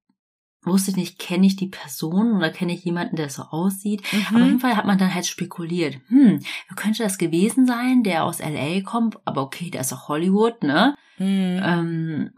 [0.67, 4.03] wusste ich nicht, kenne ich die Person oder kenne ich jemanden, der so aussieht.
[4.29, 8.03] Aber auf jeden Fall hat man dann halt spekuliert, hm, wer könnte das gewesen sein,
[8.03, 10.95] der aus LA kommt, aber okay, der ist auch Hollywood, ne?
[11.17, 11.61] Mhm.
[11.63, 12.31] Ähm,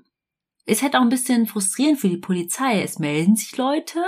[0.65, 2.81] ist halt auch ein bisschen frustrierend für die Polizei.
[2.81, 3.99] Es melden sich Leute,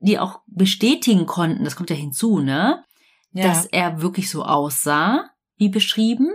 [0.00, 2.84] die auch bestätigen konnten, das kommt ja hinzu, ne?
[3.32, 3.44] ja.
[3.44, 6.30] Dass er wirklich so aussah, wie beschrieben.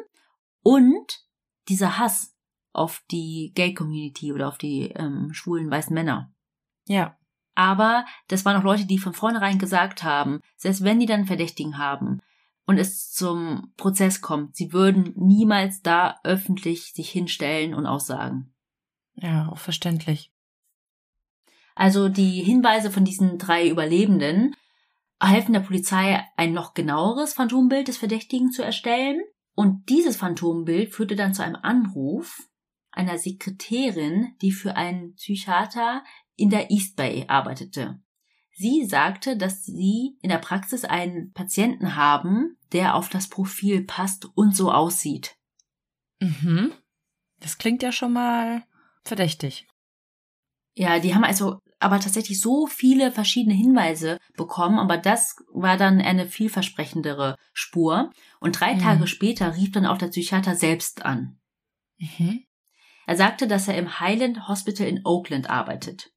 [0.61, 1.20] Und
[1.70, 2.36] dieser Hass
[2.74, 6.32] auf die Gay-Community oder auf die ähm, schwulen weißen Männer.
[6.88, 7.17] Ja.
[7.55, 11.77] Aber das waren auch Leute, die von vornherein gesagt haben, selbst wenn die dann Verdächtigen
[11.77, 12.19] haben
[12.65, 18.53] und es zum Prozess kommt, sie würden niemals da öffentlich sich hinstellen und aussagen.
[19.15, 20.31] Ja, auch verständlich.
[21.73, 24.55] Also die Hinweise von diesen drei Überlebenden
[25.19, 29.21] helfen der Polizei, ein noch genaueres Phantombild des Verdächtigen zu erstellen.
[29.55, 32.47] Und dieses Phantombild führte dann zu einem Anruf
[32.91, 36.03] einer Sekretärin, die für einen Psychiater
[36.38, 37.99] in der East Bay arbeitete.
[38.55, 44.25] Sie sagte, dass sie in der Praxis einen Patienten haben, der auf das Profil passt
[44.35, 45.35] und so aussieht.
[46.19, 46.73] Mhm.
[47.39, 48.63] Das klingt ja schon mal
[49.03, 49.67] verdächtig.
[50.73, 56.01] Ja, die haben also aber tatsächlich so viele verschiedene Hinweise bekommen, aber das war dann
[56.01, 58.11] eine vielversprechendere Spur.
[58.39, 58.79] Und drei mhm.
[58.79, 61.39] Tage später rief dann auch der Psychiater selbst an.
[61.97, 62.43] Mhm.
[63.05, 66.11] Er sagte, dass er im Highland Hospital in Oakland arbeitet.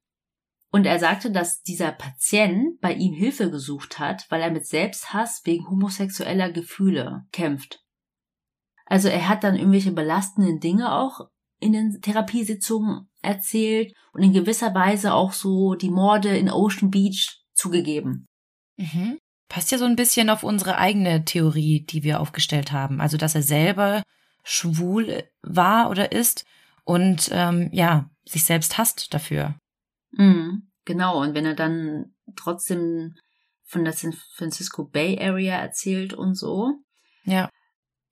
[0.71, 5.41] Und er sagte, dass dieser Patient bei ihm Hilfe gesucht hat, weil er mit Selbsthass
[5.43, 7.83] wegen homosexueller Gefühle kämpft.
[8.85, 11.27] Also er hat dann irgendwelche belastenden Dinge auch
[11.59, 17.41] in den Therapiesitzungen erzählt und in gewisser Weise auch so die Morde in Ocean Beach
[17.53, 18.25] zugegeben.
[18.77, 19.17] Mhm.
[19.47, 23.01] Passt ja so ein bisschen auf unsere eigene Theorie, die wir aufgestellt haben.
[23.01, 24.01] Also, dass er selber
[24.43, 26.45] schwul war oder ist
[26.83, 29.55] und ähm, ja, sich selbst hasst dafür.
[30.11, 33.15] Mhm, genau, und wenn er dann trotzdem
[33.71, 36.73] von der San Francisco Bay Area erzählt und so.
[37.23, 37.49] Ja.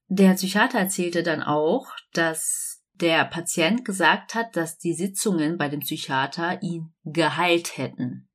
[0.08, 5.82] Der Psychiater erzählte dann auch, dass der Patient gesagt hat, dass die Sitzungen bei dem
[5.82, 8.30] Psychiater ihn geheilt hätten.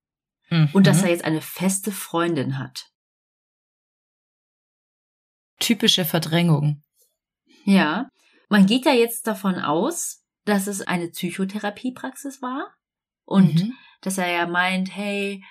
[0.51, 0.69] Mhm.
[0.73, 2.91] Und dass er jetzt eine feste Freundin hat.
[5.59, 6.83] Typische Verdrängung.
[7.65, 8.09] Ja.
[8.51, 12.75] Man geht ja jetzt davon aus, dass es eine Psychotherapiepraxis war
[13.25, 13.73] und mhm.
[14.01, 15.43] dass er ja meint, hey,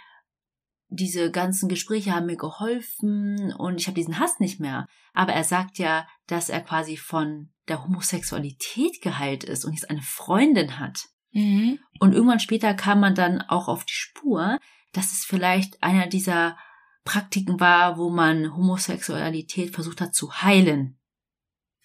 [0.89, 4.87] diese ganzen Gespräche haben mir geholfen und ich habe diesen Hass nicht mehr.
[5.13, 10.01] Aber er sagt ja, dass er quasi von der Homosexualität geheilt ist und jetzt eine
[10.01, 11.05] Freundin hat.
[11.31, 11.79] Mhm.
[11.99, 14.59] Und irgendwann später kam man dann auch auf die Spur,
[14.91, 16.57] dass es vielleicht einer dieser
[17.05, 20.99] Praktiken war, wo man Homosexualität versucht hat zu heilen.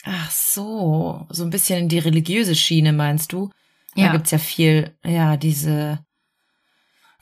[0.04, 3.50] Ach so, so ein bisschen in die religiöse Schiene meinst du?
[3.98, 4.12] Da ja.
[4.12, 5.98] gibt's ja viel, ja, diese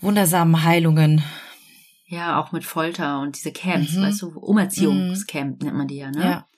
[0.00, 1.24] wundersamen Heilungen.
[2.04, 4.02] Ja, auch mit Folter und diese Camps, mhm.
[4.02, 5.66] weißt du, Umerziehungscamp mhm.
[5.66, 6.22] nennt man die ja, ne?
[6.22, 6.48] Ja.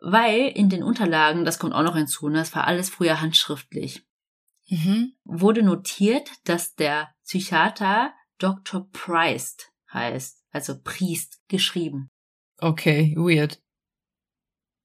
[0.00, 4.06] Weil in den Unterlagen, das kommt auch noch hinzu, ne, das war alles früher handschriftlich,
[4.70, 5.12] mhm.
[5.24, 8.88] wurde notiert, dass der Psychiater Dr.
[8.90, 12.10] Priest heißt, also Priest geschrieben.
[12.56, 13.60] Okay, weird.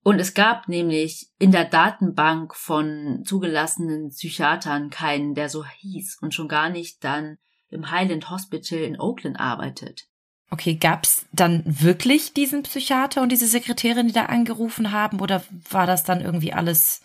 [0.04, 6.34] Und es gab nämlich in der Datenbank von zugelassenen Psychiatern keinen, der so hieß und
[6.34, 7.38] schon gar nicht dann
[7.70, 10.08] im Highland Hospital in Oakland arbeitet.
[10.50, 15.88] Okay, gab's dann wirklich diesen Psychiater und diese Sekretärin, die da angerufen haben, oder war
[15.88, 17.02] das dann irgendwie alles,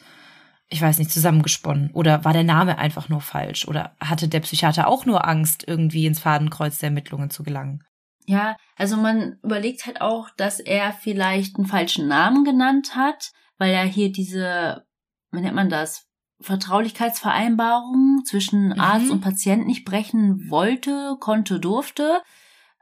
[0.68, 1.90] ich weiß nicht, zusammengesponnen?
[1.92, 3.68] Oder war der Name einfach nur falsch?
[3.68, 7.84] Oder hatte der Psychiater auch nur Angst, irgendwie ins Fadenkreuz der Ermittlungen zu gelangen?
[8.26, 13.72] Ja, also man überlegt halt auch, dass er vielleicht einen falschen Namen genannt hat, weil
[13.72, 14.84] er hier diese,
[15.30, 16.06] wie nennt man das,
[16.40, 18.80] Vertraulichkeitsvereinbarung zwischen mhm.
[18.80, 22.22] Arzt und Patient nicht brechen wollte, konnte, durfte,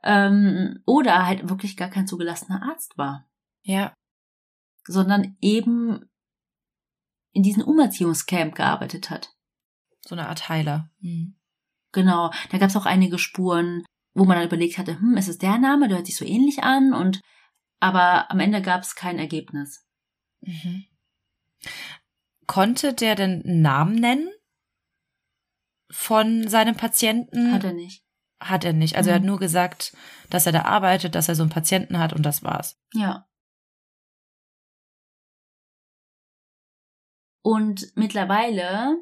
[0.02, 3.28] ähm, oder halt wirklich gar kein zugelassener Arzt war.
[3.62, 3.94] Ja.
[4.86, 6.10] Sondern eben
[7.32, 9.34] in diesem Umerziehungscamp gearbeitet hat.
[10.00, 10.90] So eine Art Heiler.
[11.00, 11.36] Mhm.
[11.92, 13.84] Genau, da gab es auch einige Spuren,
[14.14, 16.62] wo man dann überlegt hatte, hm, ist es der Name, der hört sich so ähnlich
[16.62, 17.20] an und
[17.80, 19.86] aber am Ende gab es kein Ergebnis.
[20.40, 20.86] Mhm.
[22.46, 24.30] Konnte der denn einen Namen nennen
[25.90, 27.52] von seinem Patienten?
[27.52, 28.04] Hat er nicht.
[28.40, 28.96] Hat er nicht.
[28.96, 29.12] Also mhm.
[29.12, 29.28] er hat mhm.
[29.28, 29.96] nur gesagt,
[30.30, 32.78] dass er da arbeitet, dass er so einen Patienten hat und das war's.
[32.92, 33.28] Ja.
[37.42, 38.96] Und mittlerweile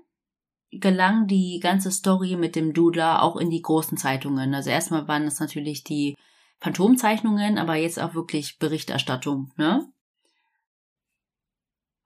[0.72, 4.54] gelang die ganze Story mit dem Doodler auch in die großen Zeitungen.
[4.54, 6.16] Also erstmal waren es natürlich die
[6.58, 9.86] Phantomzeichnungen, aber jetzt auch wirklich Berichterstattung, ne?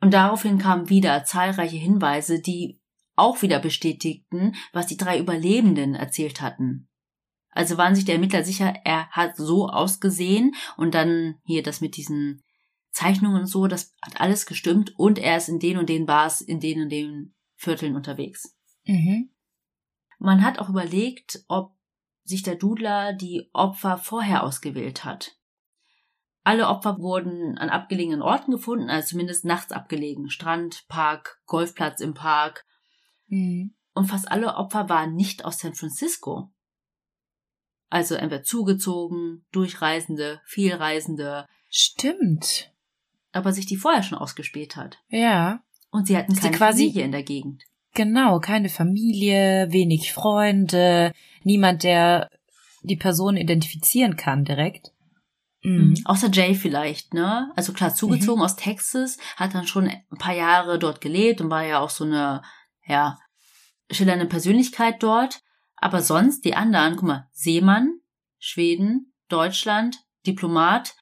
[0.00, 2.80] Und daraufhin kamen wieder zahlreiche Hinweise, die
[3.16, 6.88] auch wieder bestätigten, was die drei Überlebenden erzählt hatten.
[7.50, 11.96] Also waren sich der Ermittler sicher, er hat so ausgesehen und dann hier das mit
[11.96, 12.42] diesen
[12.90, 16.42] Zeichnungen und so, das hat alles gestimmt und er ist in den und den Bars,
[16.42, 18.55] in den und den Vierteln unterwegs.
[18.86, 19.30] Mhm.
[20.18, 21.76] Man hat auch überlegt, ob
[22.24, 25.36] sich der Dudler die Opfer vorher ausgewählt hat.
[26.42, 30.30] Alle Opfer wurden an abgelegenen Orten gefunden, also zumindest nachts abgelegen.
[30.30, 32.64] Strand, Park, Golfplatz im Park.
[33.26, 33.74] Mhm.
[33.94, 36.52] Und fast alle Opfer waren nicht aus San Francisco.
[37.88, 41.46] Also entweder zugezogen, Durchreisende, Vielreisende.
[41.68, 42.72] Stimmt.
[43.32, 44.98] Aber sich die vorher schon ausgespäht hat.
[45.08, 45.64] Ja.
[45.90, 47.64] Und sie hatten keine quasi, Familie in der Gegend.
[47.96, 52.28] Genau, keine Familie, wenig Freunde, niemand, der
[52.82, 54.92] die Person identifizieren kann direkt.
[55.62, 55.94] Mhm.
[56.04, 57.50] Außer Jay vielleicht, ne?
[57.56, 58.44] Also klar, zugezogen mhm.
[58.44, 62.04] aus Texas, hat dann schon ein paar Jahre dort gelebt und war ja auch so
[62.04, 62.42] eine,
[62.86, 63.18] ja,
[63.90, 65.40] schillernde Persönlichkeit dort.
[65.76, 68.00] Aber sonst die anderen, guck mal, Seemann,
[68.38, 70.94] Schweden, Deutschland, Diplomat,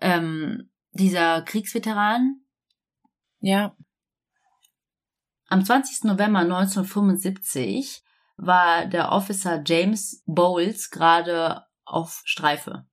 [0.00, 2.40] ähm, dieser Kriegsveteran.
[3.38, 3.76] Ja.
[5.52, 6.04] Am 20.
[6.04, 8.02] November 1975
[8.38, 12.86] war der Officer James Bowles gerade auf Streife.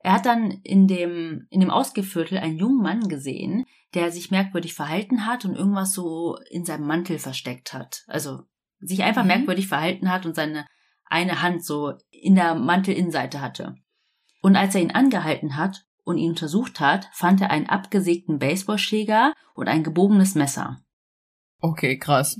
[0.00, 4.74] Er hat dann in dem, in dem Ausgeviertel einen jungen Mann gesehen, der sich merkwürdig
[4.74, 8.02] verhalten hat und irgendwas so in seinem Mantel versteckt hat.
[8.08, 8.42] Also
[8.80, 9.28] sich einfach mhm.
[9.28, 10.66] merkwürdig verhalten hat und seine
[11.04, 13.76] eine Hand so in der Mantelinnenseite hatte.
[14.42, 19.32] Und als er ihn angehalten hat und ihn untersucht hat, fand er einen abgesägten Baseballschläger
[19.54, 20.80] und ein gebogenes Messer.
[21.60, 22.38] Okay, krass.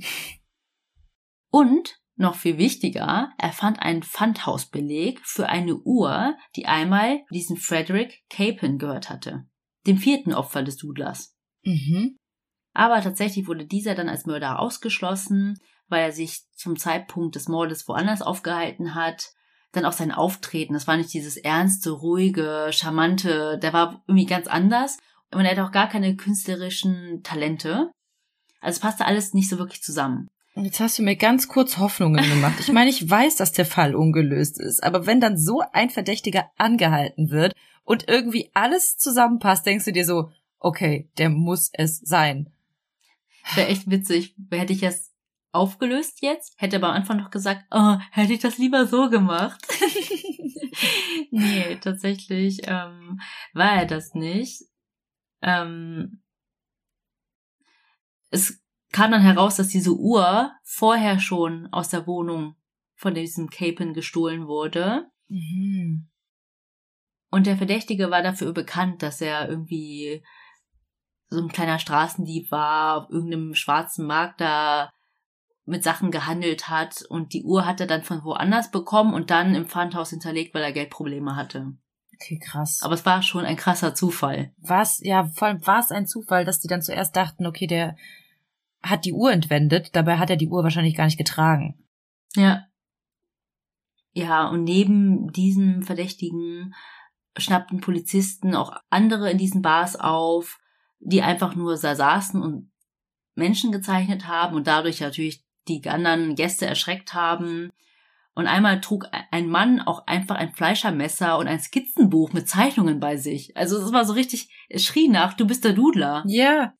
[1.49, 8.23] Und noch viel wichtiger, er fand einen Pfandhausbeleg für eine Uhr, die einmal diesen Frederick
[8.29, 9.45] Capon gehört hatte,
[9.85, 11.35] dem vierten Opfer des Dudlers.
[11.63, 12.17] Mhm.
[12.73, 17.87] Aber tatsächlich wurde dieser dann als Mörder ausgeschlossen, weil er sich zum Zeitpunkt des Mordes
[17.87, 19.29] woanders aufgehalten hat.
[19.71, 24.47] Dann auch sein Auftreten, das war nicht dieses ernste, ruhige, charmante, der war irgendwie ganz
[24.47, 24.97] anders.
[25.31, 27.91] Und er hatte auch gar keine künstlerischen Talente.
[28.59, 30.27] Also es passte alles nicht so wirklich zusammen.
[30.55, 32.59] Jetzt hast du mir ganz kurz Hoffnungen gemacht.
[32.59, 36.49] Ich meine, ich weiß, dass der Fall ungelöst ist, aber wenn dann so ein Verdächtiger
[36.57, 37.53] angehalten wird
[37.83, 42.51] und irgendwie alles zusammenpasst, denkst du dir so, okay, der muss es sein.
[43.53, 44.35] Wäre echt witzig.
[44.51, 45.13] Hätte ich es
[45.51, 46.53] aufgelöst jetzt?
[46.57, 49.61] Hätte aber am Anfang noch gesagt, oh, hätte ich das lieber so gemacht.
[51.31, 53.19] nee, tatsächlich ähm,
[53.53, 54.63] war er das nicht.
[55.41, 56.21] Ähm,
[58.29, 58.61] es
[58.91, 62.55] kam dann heraus, dass diese Uhr vorher schon aus der Wohnung
[62.95, 65.09] von diesem Capen gestohlen wurde.
[65.27, 66.09] Mhm.
[67.29, 70.23] Und der Verdächtige war dafür bekannt, dass er irgendwie
[71.29, 74.93] so ein kleiner Straßendieb war, auf irgendeinem schwarzen Markt da
[75.65, 79.53] mit Sachen gehandelt hat und die Uhr hat er dann von woanders bekommen und dann
[79.53, 81.73] im Pfandhaus hinterlegt, weil er Geldprobleme hatte.
[82.19, 82.81] Okay, krass.
[82.81, 84.51] Aber es war schon ein krasser Zufall.
[84.57, 84.99] Was?
[85.03, 87.95] Ja, vor allem war es ein Zufall, dass die dann zuerst dachten, okay, der
[88.81, 91.77] hat die Uhr entwendet, dabei hat er die Uhr wahrscheinlich gar nicht getragen.
[92.35, 92.65] Ja.
[94.13, 96.73] Ja, und neben diesem Verdächtigen
[97.37, 100.59] schnappten Polizisten auch andere in diesen Bars auf,
[100.99, 102.71] die einfach nur saßen und
[103.35, 107.71] Menschen gezeichnet haben und dadurch natürlich die anderen Gäste erschreckt haben.
[108.37, 113.17] Und einmal trug ein Mann auch einfach ein Fleischermesser und ein Skizzenbuch mit Zeichnungen bei
[113.17, 113.57] sich.
[113.57, 116.23] Also es war so richtig, es schrie nach, du bist der Dudler.
[116.27, 116.43] Ja.
[116.43, 116.73] Yeah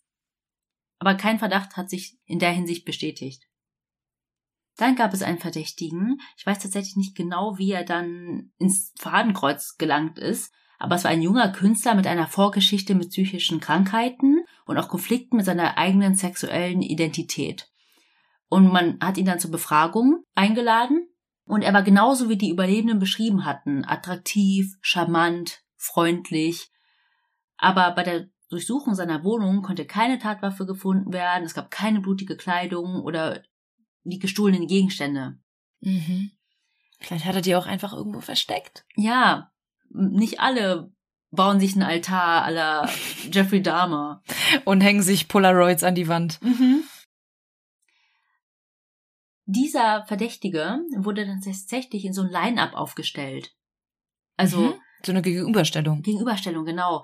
[0.99, 3.43] aber kein Verdacht hat sich in der Hinsicht bestätigt.
[4.78, 6.20] Dann gab es einen Verdächtigen.
[6.38, 11.12] Ich weiß tatsächlich nicht genau, wie er dann ins Fadenkreuz gelangt ist, aber es war
[11.12, 16.16] ein junger Künstler mit einer Vorgeschichte mit psychischen Krankheiten und auch Konflikten mit seiner eigenen
[16.16, 17.72] sexuellen Identität.
[18.49, 21.08] Und man hat ihn dann zur Befragung eingeladen
[21.48, 26.70] und er war genauso wie die Überlebenden beschrieben hatten, attraktiv, charmant, freundlich.
[27.58, 32.38] Aber bei der Durchsuchung seiner Wohnung konnte keine Tatwaffe gefunden werden, es gab keine blutige
[32.38, 33.43] Kleidung oder
[34.04, 35.38] die gestohlenen Gegenstände.
[35.82, 36.32] Mhm.
[37.00, 38.86] Vielleicht hat er die auch einfach irgendwo versteckt.
[38.95, 39.52] Ja,
[39.89, 40.91] nicht alle
[41.32, 42.89] bauen sich einen Altar aller
[43.32, 44.24] Jeffrey Dahmer.
[44.66, 46.41] Und hängen sich Polaroids an die Wand.
[46.41, 46.84] Mhm.
[49.48, 53.56] Dieser Verdächtige wurde dann tatsächlich in so ein Line-up aufgestellt.
[54.36, 54.60] Also.
[54.60, 54.74] Mhm.
[55.06, 56.02] So eine Gegenüberstellung.
[56.02, 57.04] Gegenüberstellung, genau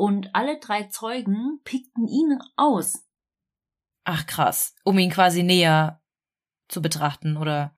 [0.00, 3.06] und alle drei Zeugen pickten ihn aus.
[4.04, 6.02] Ach krass, um ihn quasi näher
[6.68, 7.76] zu betrachten, oder?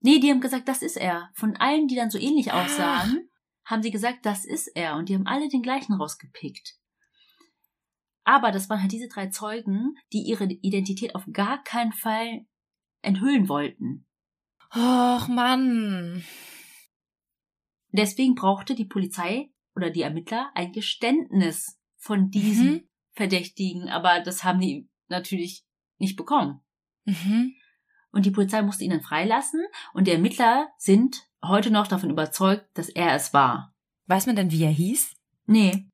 [0.00, 1.30] Nee, die haben gesagt, das ist er.
[1.32, 3.30] Von allen, die dann so ähnlich aussahen,
[3.64, 3.70] Ach.
[3.70, 4.96] haben sie gesagt, das ist er.
[4.96, 6.76] Und die haben alle den gleichen rausgepickt.
[8.24, 12.44] Aber das waren halt diese drei Zeugen, die ihre Identität auf gar keinen Fall
[13.06, 14.06] enthüllen wollten.
[14.74, 16.24] Och Mann.
[17.92, 22.88] Deswegen brauchte die Polizei oder die Ermittler ein Geständnis von diesem mhm.
[23.12, 25.64] Verdächtigen, aber das haben die natürlich
[25.98, 26.60] nicht bekommen.
[27.04, 27.54] Mhm.
[28.10, 32.66] Und die Polizei musste ihn dann freilassen und die Ermittler sind heute noch davon überzeugt,
[32.74, 33.74] dass er es war.
[34.06, 35.14] Weiß man denn, wie er hieß?
[35.46, 35.88] Nee.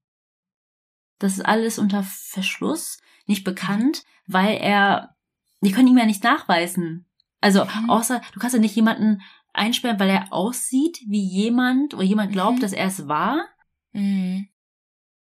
[1.18, 5.16] Das ist alles unter Verschluss, nicht bekannt, weil er,
[5.62, 7.06] die können ihm ja nicht nachweisen.
[7.40, 7.90] Also, mhm.
[7.90, 12.58] außer, du kannst ja nicht jemanden einsperren, weil er aussieht wie jemand oder jemand glaubt,
[12.58, 12.60] mhm.
[12.60, 13.44] dass er es war.
[13.92, 14.48] Mhm.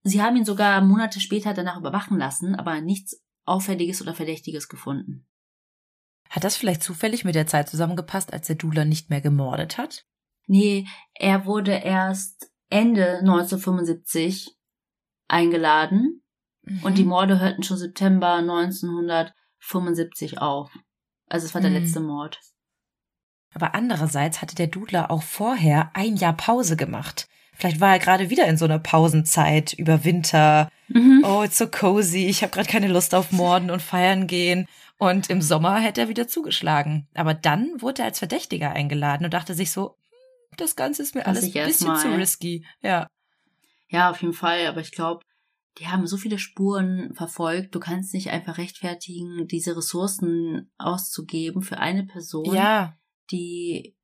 [0.03, 5.26] Sie haben ihn sogar Monate später danach überwachen lassen, aber nichts Auffälliges oder Verdächtiges gefunden.
[6.30, 10.07] Hat das vielleicht zufällig mit der Zeit zusammengepasst, als der Dula nicht mehr gemordet hat?
[10.47, 14.57] Nee, er wurde erst Ende 1975
[15.28, 16.22] eingeladen
[16.66, 16.82] Mhm.
[16.82, 19.34] und die Morde hörten schon September 1975
[20.39, 20.71] auf.
[21.29, 21.77] Also es war der Mhm.
[21.79, 22.41] letzte Mord.
[23.55, 27.27] Aber andererseits hatte der Dudler auch vorher ein Jahr Pause gemacht.
[27.55, 30.71] Vielleicht war er gerade wieder in so einer Pausenzeit über Winter.
[30.89, 31.23] Mhm.
[31.25, 32.27] Oh, it's so cozy.
[32.27, 34.69] Ich habe gerade keine Lust auf Morden und Feiern gehen.
[34.99, 37.07] Und im Sommer hätte er wieder zugeschlagen.
[37.14, 41.14] Aber dann wurde er als Verdächtiger eingeladen und dachte sich so, hm, das Ganze ist
[41.14, 42.01] mir Lass alles ein bisschen mal.
[42.01, 42.67] zu risky.
[42.83, 43.07] Ja.
[43.89, 44.67] Ja, auf jeden Fall.
[44.67, 45.25] Aber ich glaube,
[45.79, 47.74] die haben so viele Spuren verfolgt.
[47.74, 52.97] Du kannst nicht einfach rechtfertigen, diese Ressourcen auszugeben für eine Person, Ja.
[53.31, 53.97] die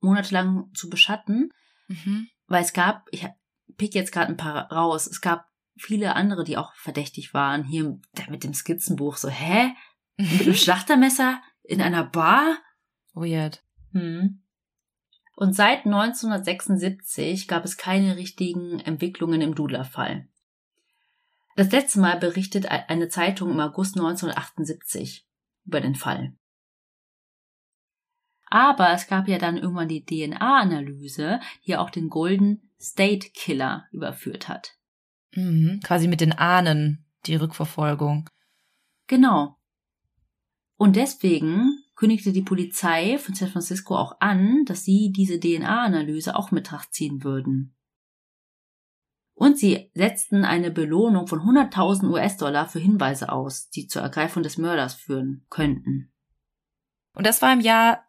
[0.00, 1.50] monatelang zu beschatten.
[1.88, 2.28] Mhm.
[2.46, 3.26] Weil es gab, ich
[3.76, 5.46] pick jetzt gerade ein paar raus, es gab
[5.76, 7.64] viele andere, die auch verdächtig waren.
[7.64, 7.98] Hier
[8.30, 9.16] mit dem Skizzenbuch.
[9.16, 9.72] So, hä?
[10.16, 12.58] Mit einem Schlachtermesser in einer Bar?
[13.14, 13.62] Weird.
[13.92, 14.42] Hm.
[15.34, 20.28] Und seit 1976 gab es keine richtigen Entwicklungen im Dudler-Fall.
[21.56, 25.26] Das letzte Mal berichtet eine Zeitung im August 1978
[25.64, 26.36] über den Fall.
[28.48, 34.48] Aber es gab ja dann irgendwann die DNA-Analyse, die auch den Golden State Killer überführt
[34.48, 34.76] hat.
[35.32, 35.80] Mhm.
[35.82, 38.28] Quasi mit den Ahnen, die Rückverfolgung.
[39.06, 39.56] Genau.
[40.76, 46.52] Und deswegen kündigte die Polizei von San Francisco auch an, dass sie diese DNA-Analyse auch
[46.52, 47.75] in Betracht ziehen würden.
[49.36, 54.56] Und sie setzten eine Belohnung von 100.000 US-Dollar für Hinweise aus, die zur Ergreifung des
[54.56, 56.10] Mörders führen könnten.
[57.12, 58.02] Und das war im Jahr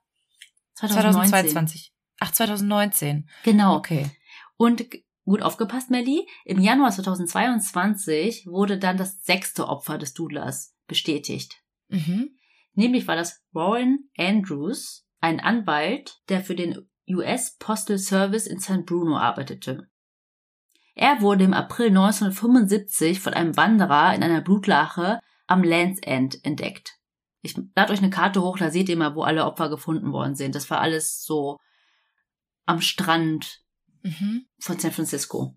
[0.75, 1.29] 2019.
[1.31, 1.93] 2022.
[2.19, 3.27] Ach, 2019.
[3.43, 3.75] Genau.
[3.75, 4.09] Okay.
[4.55, 4.85] Und
[5.25, 11.61] gut aufgepasst, Melly, im Januar 2022 wurde dann das sechste Opfer des Dudlers bestätigt.
[11.89, 12.37] Mhm.
[12.73, 18.85] Nämlich war das Warren Andrews, ein Anwalt, der für den US Postal Service in San
[18.85, 19.89] Bruno arbeitete.
[20.99, 26.95] Er wurde im April 1975 von einem Wanderer in einer Blutlache am Land's End entdeckt.
[27.43, 30.33] Ich lade euch eine Karte hoch, da seht ihr mal, wo alle Opfer gefunden worden
[30.33, 30.55] sind.
[30.55, 31.59] Das war alles so
[32.65, 33.61] am Strand
[34.01, 34.47] Mhm.
[34.59, 35.55] von San Francisco.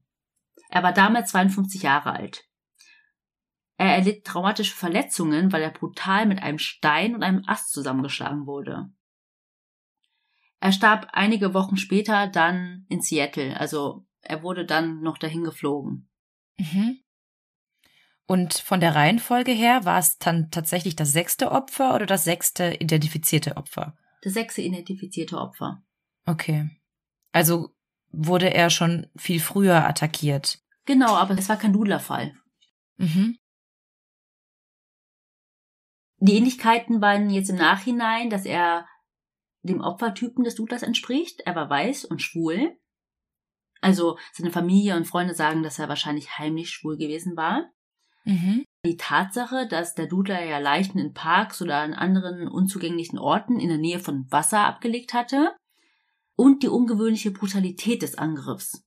[0.69, 2.45] Er war damals 52 Jahre alt.
[3.79, 8.91] Er erlitt traumatische Verletzungen, weil er brutal mit einem Stein und einem Ast zusammengeschlagen wurde.
[10.61, 16.09] Er starb einige Wochen später dann in Seattle, also er wurde dann noch dahin geflogen.
[16.59, 17.01] Mhm.
[18.27, 22.77] Und von der Reihenfolge her war es dann tatsächlich das sechste Opfer oder das sechste
[22.79, 23.97] identifizierte Opfer?
[24.23, 25.83] Das sechste identifizierte Opfer.
[26.27, 26.71] Okay.
[27.33, 27.75] Also
[28.13, 30.61] wurde er schon viel früher attackiert.
[30.85, 32.35] Genau, aber es war kein Dudlerfall.
[32.99, 33.39] Mhm.
[36.19, 38.87] Die Ähnlichkeiten waren jetzt im Nachhinein, dass er
[39.63, 41.41] dem Opfertypen des Dudlers entspricht.
[41.41, 42.79] Er war weiß und schwul.
[43.81, 47.71] Also seine Familie und Freunde sagen, dass er wahrscheinlich heimlich schwul gewesen war.
[48.25, 48.65] Mhm.
[48.85, 53.69] Die Tatsache, dass der Dudler ja Leichen in Parks oder an anderen unzugänglichen Orten in
[53.69, 55.55] der Nähe von Wasser abgelegt hatte.
[56.37, 58.83] Und die ungewöhnliche Brutalität des Angriffs.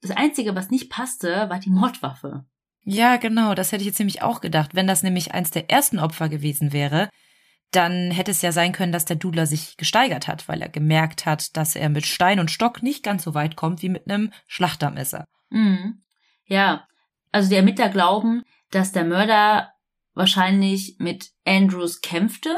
[0.00, 2.44] Das Einzige, was nicht passte, war die Mordwaffe.
[2.82, 4.74] Ja, genau, das hätte ich jetzt nämlich auch gedacht.
[4.74, 7.10] Wenn das nämlich eins der ersten Opfer gewesen wäre,
[7.72, 11.26] dann hätte es ja sein können, dass der Dudler sich gesteigert hat, weil er gemerkt
[11.26, 14.32] hat, dass er mit Stein und Stock nicht ganz so weit kommt wie mit einem
[14.46, 15.26] Schlachtermesser.
[15.50, 16.02] Mhm.
[16.46, 16.86] Ja,
[17.32, 19.72] also die Ermittler glauben, dass der Mörder
[20.14, 22.56] wahrscheinlich mit Andrews kämpfte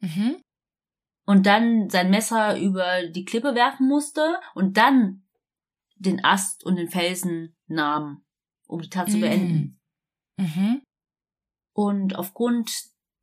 [0.00, 0.36] Mhm.
[1.24, 5.22] und dann sein Messer über die Klippe werfen musste und dann
[5.96, 8.24] den Ast und den Felsen nahm,
[8.66, 9.20] um die Tat zu Mhm.
[9.20, 9.80] beenden.
[10.36, 10.82] Mhm.
[11.72, 12.70] Und aufgrund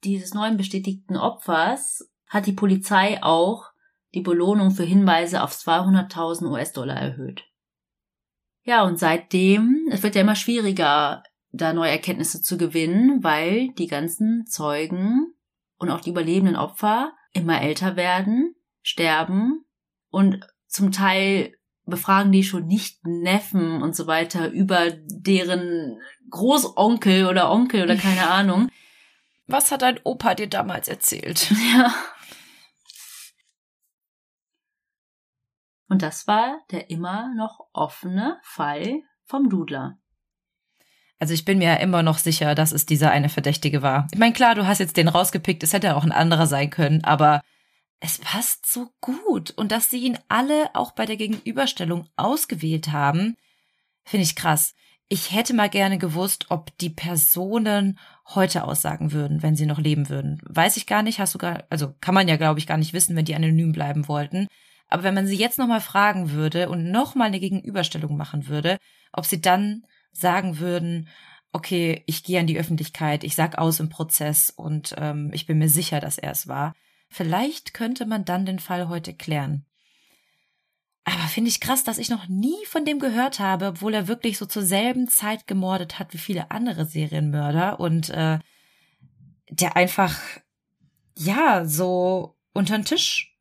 [0.05, 3.71] dieses neuen bestätigten Opfers hat die Polizei auch
[4.13, 7.43] die Belohnung für Hinweise auf 200.000 US-Dollar erhöht.
[8.63, 13.87] Ja, und seitdem, es wird ja immer schwieriger, da neue Erkenntnisse zu gewinnen, weil die
[13.87, 15.33] ganzen Zeugen
[15.77, 19.65] und auch die überlebenden Opfer immer älter werden, sterben
[20.09, 21.53] und zum Teil
[21.85, 25.99] befragen die schon nicht Neffen und so weiter über deren
[26.29, 28.69] Großonkel oder Onkel oder keine Ahnung.
[29.47, 31.51] Was hat dein Opa dir damals erzählt?
[31.73, 31.93] Ja.
[35.87, 39.99] Und das war der immer noch offene Fall vom Dudler.
[41.19, 44.07] Also ich bin mir ja immer noch sicher, dass es dieser eine Verdächtige war.
[44.11, 47.03] Ich meine, klar, du hast jetzt den rausgepickt, es hätte auch ein anderer sein können,
[47.03, 47.41] aber
[47.99, 49.51] es passt so gut.
[49.51, 53.37] Und dass sie ihn alle auch bei der Gegenüberstellung ausgewählt haben,
[54.03, 54.75] finde ich krass.
[55.07, 57.99] Ich hätte mal gerne gewusst, ob die Personen
[58.33, 60.41] heute aussagen würden, wenn sie noch leben würden.
[60.45, 62.93] Weiß ich gar nicht, hast du gar, also kann man ja, glaube ich, gar nicht
[62.93, 64.47] wissen, wenn die anonym bleiben wollten.
[64.87, 68.77] Aber wenn man sie jetzt nochmal fragen würde und nochmal eine Gegenüberstellung machen würde,
[69.13, 71.07] ob sie dann sagen würden,
[71.51, 75.59] okay, ich gehe an die Öffentlichkeit, ich sag aus im Prozess und ähm, ich bin
[75.59, 76.73] mir sicher, dass er es war.
[77.09, 79.65] Vielleicht könnte man dann den Fall heute klären.
[81.05, 84.39] Aber finde ich krass, dass ich noch nie von dem gehört habe, obwohl er wirklich
[84.39, 88.39] so zur selben Zeit gemordet hat wie viele andere Serienmörder und äh,
[89.49, 90.19] der einfach
[91.15, 93.37] ja so unter den Tisch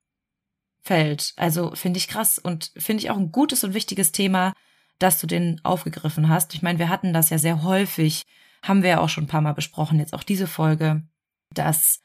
[0.83, 1.33] fällt.
[1.37, 4.53] Also finde ich krass und finde ich auch ein gutes und wichtiges Thema,
[4.99, 6.55] dass du den aufgegriffen hast.
[6.55, 8.25] Ich meine, wir hatten das ja sehr häufig,
[8.63, 11.03] haben wir ja auch schon ein paar Mal besprochen, jetzt auch diese Folge,
[11.51, 12.03] dass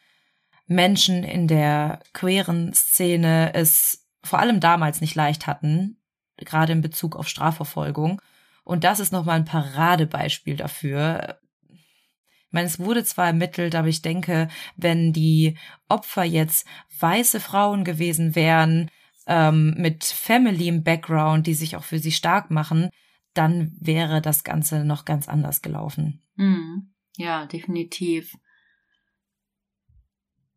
[0.68, 5.98] Menschen in der queeren Szene es vor allem damals nicht leicht hatten,
[6.38, 8.22] gerade in Bezug auf Strafverfolgung.
[8.64, 11.40] Und das ist nochmal ein Paradebeispiel dafür.
[11.70, 15.58] Ich meine, es wurde zwar ermittelt, aber ich denke, wenn die
[15.88, 16.68] Opfer jetzt
[17.00, 18.90] weiße Frauen gewesen wären,
[19.28, 22.90] ähm, mit Family im Background, die sich auch für sie stark machen,
[23.34, 26.24] dann wäre das Ganze noch ganz anders gelaufen.
[26.36, 26.94] Hm.
[27.16, 28.36] Ja, definitiv.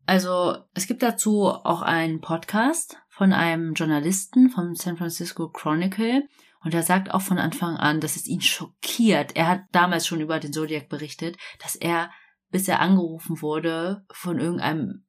[0.05, 6.27] Also es gibt dazu auch einen Podcast von einem Journalisten vom San Francisco Chronicle
[6.63, 9.35] und er sagt auch von Anfang an, dass es ihn schockiert.
[9.35, 12.09] Er hat damals schon über den Zodiac berichtet, dass er,
[12.49, 15.05] bis er angerufen wurde von irgendeinem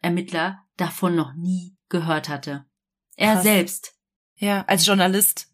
[0.00, 2.64] Ermittler, davon noch nie gehört hatte.
[3.16, 3.42] Er Krass.
[3.42, 3.94] selbst.
[4.36, 5.48] Ja, als Journalist.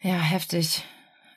[0.00, 0.84] Ja, heftig.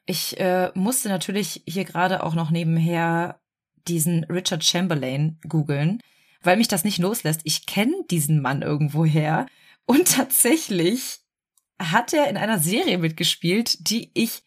[0.07, 3.39] Ich äh, musste natürlich hier gerade auch noch nebenher
[3.87, 6.01] diesen Richard Chamberlain googeln
[6.43, 7.41] weil mich das nicht loslässt.
[7.43, 9.45] Ich kenne diesen Mann irgendwoher
[9.91, 11.19] und tatsächlich
[11.77, 14.41] hat er in einer Serie mitgespielt, die ich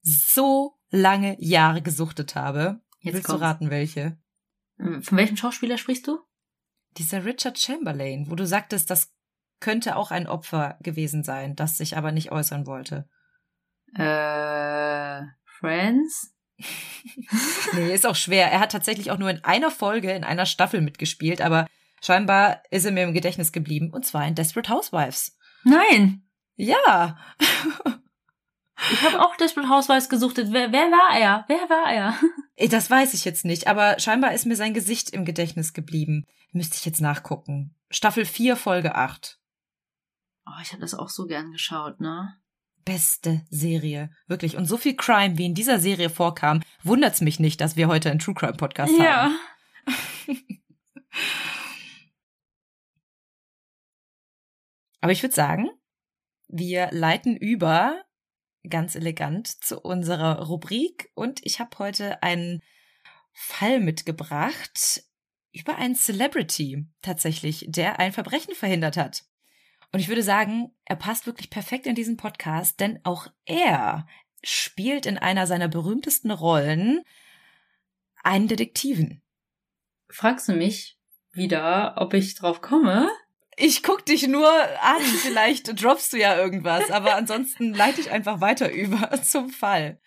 [0.00, 2.80] so lange Jahre gesuchtet habe.
[3.00, 3.40] Jetzt Willst kommt's.
[3.40, 4.16] du raten, welche?
[4.76, 6.20] Hm, von welchem Schauspieler sprichst du?
[6.98, 9.12] Dieser Richard Chamberlain, wo du sagtest, das
[9.58, 13.08] könnte auch ein Opfer gewesen sein, das sich aber nicht äußern wollte.
[13.92, 15.22] Äh,
[15.58, 16.32] Friends?
[17.72, 18.52] nee, ist auch schwer.
[18.52, 21.66] Er hat tatsächlich auch nur in einer Folge, in einer Staffel mitgespielt, aber
[22.06, 23.90] scheinbar ist er mir im Gedächtnis geblieben.
[23.92, 25.36] Und zwar in Desperate Housewives.
[25.64, 26.22] Nein.
[26.56, 27.18] Ja.
[28.90, 30.52] ich habe auch Desperate Housewives gesuchtet.
[30.52, 31.44] Wer, wer war er?
[31.48, 32.14] Wer war er?
[32.70, 36.24] Das weiß ich jetzt nicht, aber scheinbar ist mir sein Gesicht im Gedächtnis geblieben.
[36.52, 37.74] Müsste ich jetzt nachgucken.
[37.90, 39.38] Staffel 4, Folge 8.
[40.46, 42.34] Oh, ich habe das auch so gern geschaut, ne?
[42.86, 44.10] beste Serie.
[44.28, 44.56] Wirklich.
[44.56, 48.10] Und so viel Crime, wie in dieser Serie vorkam, wundert's mich nicht, dass wir heute
[48.10, 49.24] einen True Crime Podcast ja.
[49.24, 49.34] haben.
[49.86, 50.34] Ja.
[55.06, 55.70] Aber ich würde sagen,
[56.48, 58.02] wir leiten über
[58.68, 62.60] ganz elegant zu unserer Rubrik und ich habe heute einen
[63.32, 65.04] Fall mitgebracht
[65.52, 69.22] über einen Celebrity tatsächlich, der ein Verbrechen verhindert hat.
[69.92, 74.08] Und ich würde sagen, er passt wirklich perfekt in diesen Podcast, denn auch er
[74.42, 77.04] spielt in einer seiner berühmtesten Rollen
[78.24, 79.22] einen Detektiven.
[80.10, 80.98] Fragst du mich
[81.30, 83.08] wieder, ob ich drauf komme?
[83.58, 84.50] Ich guck dich nur
[84.82, 89.98] an, vielleicht droppst du ja irgendwas, aber ansonsten leite ich einfach weiter über zum Fall.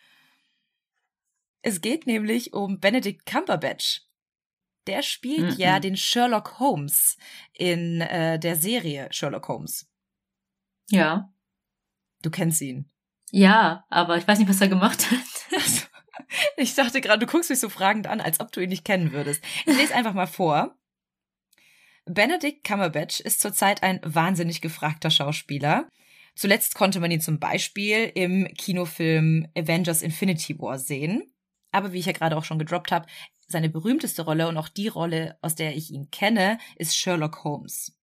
[1.62, 4.04] Es geht nämlich um Benedict Cumberbatch.
[4.88, 5.60] Der spielt mm -mm.
[5.60, 7.18] ja den Sherlock Holmes
[7.54, 9.90] in äh, der Serie Sherlock Holmes.
[10.90, 11.34] Ja.
[12.22, 12.90] Du kennst ihn.
[13.32, 15.90] Ja, aber ich weiß nicht, was er gemacht hat.
[16.58, 19.12] ich dachte gerade, du guckst mich so fragend an, als ob du ihn nicht kennen
[19.12, 19.44] würdest.
[19.66, 20.76] Ich lese einfach mal vor.
[22.12, 25.88] Benedict Cumberbatch ist zurzeit ein wahnsinnig gefragter Schauspieler.
[26.36, 31.32] Zuletzt konnte man ihn zum Beispiel im Kinofilm Avengers Infinity War sehen.
[31.72, 33.06] Aber wie ich ja gerade auch schon gedroppt habe,
[33.48, 37.96] seine berühmteste Rolle und auch die Rolle, aus der ich ihn kenne, ist Sherlock Holmes.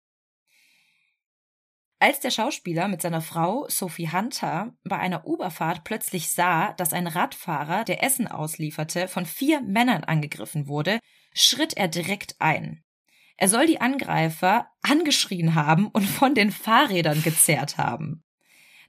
[1.98, 7.08] Als der Schauspieler mit seiner Frau Sophie Hunter bei einer Uberfahrt plötzlich sah, dass ein
[7.08, 11.00] Radfahrer, der Essen auslieferte, von vier Männern angegriffen wurde,
[11.34, 12.85] schritt er direkt ein.
[13.38, 18.24] Er soll die Angreifer angeschrien haben und von den Fahrrädern gezerrt haben.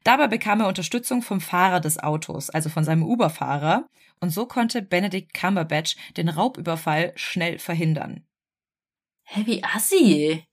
[0.05, 3.89] Dabei bekam er Unterstützung vom Fahrer des Autos, also von seinem Uberfahrer,
[4.20, 8.24] und so konnte Benedict Cumberbatch den Raubüberfall schnell verhindern.
[9.24, 10.44] Heavy assi.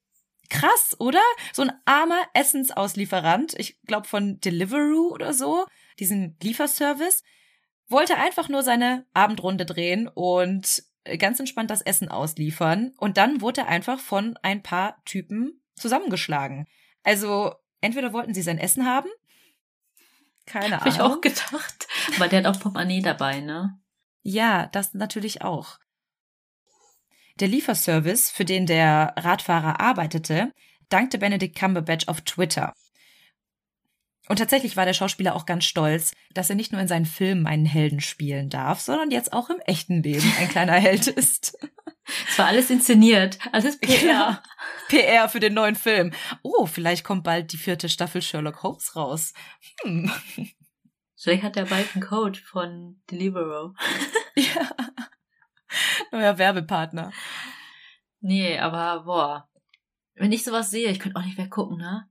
[0.49, 1.21] Krass, oder?
[1.53, 5.65] So ein armer Essensauslieferant, ich glaube von Deliveroo oder so,
[5.99, 7.23] diesen Lieferservice,
[7.87, 10.83] wollte einfach nur seine Abendrunde drehen und
[11.17, 12.93] ganz entspannt das Essen ausliefern.
[12.97, 16.67] Und dann wurde er einfach von ein paar Typen zusammengeschlagen.
[17.03, 19.09] Also entweder wollten sie sein Essen haben
[20.45, 20.93] keine Hab Ahnung.
[20.93, 21.87] Hab ich auch gedacht.
[22.15, 23.79] Aber der hat auch Portemonnaie dabei, ne?
[24.21, 25.79] Ja, das natürlich auch.
[27.39, 30.53] Der Lieferservice, für den der Radfahrer arbeitete,
[30.89, 32.73] dankte Benedict Cumberbatch auf Twitter.
[34.29, 37.45] Und tatsächlich war der Schauspieler auch ganz stolz, dass er nicht nur in seinen Filmen
[37.45, 41.57] einen Helden spielen darf, sondern jetzt auch im echten Leben ein kleiner Held ist.
[42.29, 44.05] Es war alles inszeniert, alles PR.
[44.05, 44.43] Ja,
[44.89, 46.11] PR für den neuen Film.
[46.41, 49.33] Oh, vielleicht kommt bald die vierte Staffel Sherlock Holmes raus.
[49.83, 50.11] Hm.
[51.15, 53.73] Vielleicht hat er bald einen Code von Deliveroo.
[54.35, 54.69] Ja.
[56.11, 57.13] Neuer Werbepartner.
[58.19, 59.49] Nee, aber boah.
[60.15, 62.09] Wenn ich sowas sehe, ich könnte auch nicht mehr gucken, ne?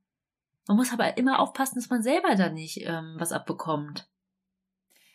[0.67, 4.09] Man muss aber immer aufpassen, dass man selber da nicht ähm, was abbekommt.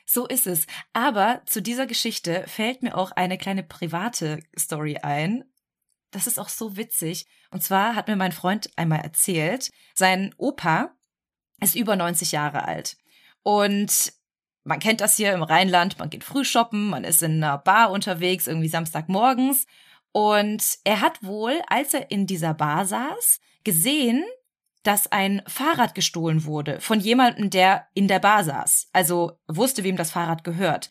[0.05, 0.67] So ist es.
[0.93, 5.43] Aber zu dieser Geschichte fällt mir auch eine kleine private Story ein.
[6.11, 7.27] Das ist auch so witzig.
[7.51, 10.95] Und zwar hat mir mein Freund einmal erzählt, sein Opa
[11.59, 12.97] ist über 90 Jahre alt.
[13.43, 14.13] Und
[14.63, 17.91] man kennt das hier im Rheinland, man geht früh shoppen, man ist in einer Bar
[17.91, 19.65] unterwegs, irgendwie Samstagmorgens.
[20.11, 24.23] Und er hat wohl, als er in dieser Bar saß, gesehen,
[24.87, 28.89] dass ein Fahrrad gestohlen wurde von jemandem, der in der Bar saß.
[28.93, 30.89] Also wusste, wem das Fahrrad gehört.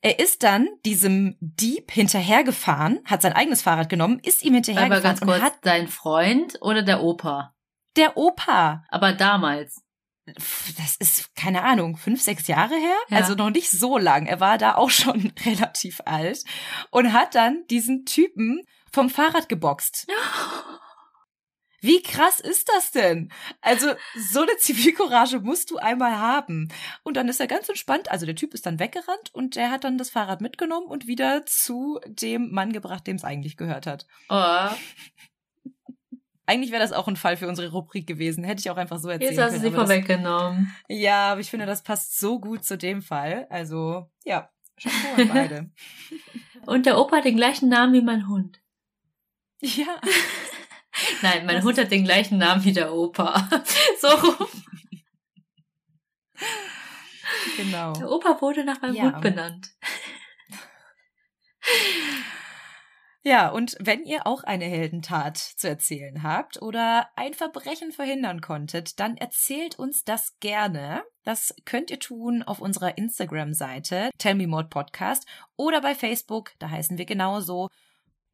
[0.00, 5.02] Er ist dann diesem Dieb hinterhergefahren, hat sein eigenes Fahrrad genommen, ist ihm Aber hinterhergefahren
[5.02, 7.54] ganz kurz, und hat dein Freund oder der Opa?
[7.96, 9.82] der Opa, Aber damals.
[10.26, 13.16] das ist keine Ahnung, fünf, sechs Jahre her, Ja.
[13.16, 14.26] also noch nicht so lang.
[14.26, 16.44] Er war da auch schon relativ alt
[16.92, 18.62] und hat dann diesen Typen
[18.92, 20.06] vom Fahrrad geboxt.
[21.80, 23.30] Wie krass ist das denn?
[23.60, 26.68] Also, so eine Zivilcourage musst du einmal haben.
[27.04, 28.10] Und dann ist er ganz entspannt.
[28.10, 31.46] Also, der Typ ist dann weggerannt und der hat dann das Fahrrad mitgenommen und wieder
[31.46, 34.06] zu dem Mann gebracht, dem es eigentlich gehört hat.
[34.28, 34.68] Oh,
[36.46, 38.42] Eigentlich wäre das auch ein Fall für unsere Rubrik gewesen.
[38.42, 40.74] Hätte ich auch einfach so erzählen jetzt hast du sie vorweggenommen.
[40.88, 43.46] Ja, aber ich finde, das passt so gut zu dem Fall.
[43.50, 44.48] Also, ja,
[44.80, 45.70] Chapeau an beide.
[46.66, 48.60] Und der Opa hat den gleichen Namen wie mein Hund.
[49.60, 50.00] ja.
[51.22, 53.48] Nein, mein Hund hat den gleichen Namen wie der Opa.
[54.00, 54.48] So rum.
[57.56, 57.92] Genau.
[57.94, 59.02] Der Opa wurde nach meinem Ja.
[59.04, 59.70] Hund benannt.
[63.24, 69.00] Ja, und wenn ihr auch eine Heldentat zu erzählen habt oder ein Verbrechen verhindern konntet,
[69.00, 71.02] dann erzählt uns das gerne.
[71.24, 75.26] Das könnt ihr tun auf unserer Instagram-Seite Tell Me More Podcast
[75.56, 77.68] oder bei Facebook, da heißen wir genauso.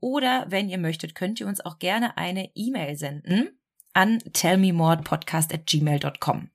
[0.05, 3.59] Oder wenn ihr möchtet, könnt ihr uns auch gerne eine E-Mail senden
[3.95, 6.51] an tellmemorepodcast@gmail.com.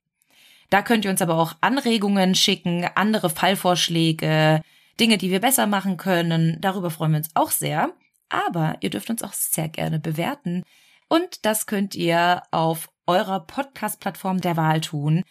[0.70, 4.62] Da könnt ihr uns aber auch Anregungen schicken, andere Fallvorschläge,
[5.00, 6.62] Dinge, die wir besser machen können.
[6.62, 7.92] Darüber freuen wir uns auch sehr.
[8.30, 10.64] Aber ihr dürft uns auch sehr gerne bewerten.
[11.08, 15.24] Und das könnt ihr auf eurer Podcast-Plattform der Wahl tun.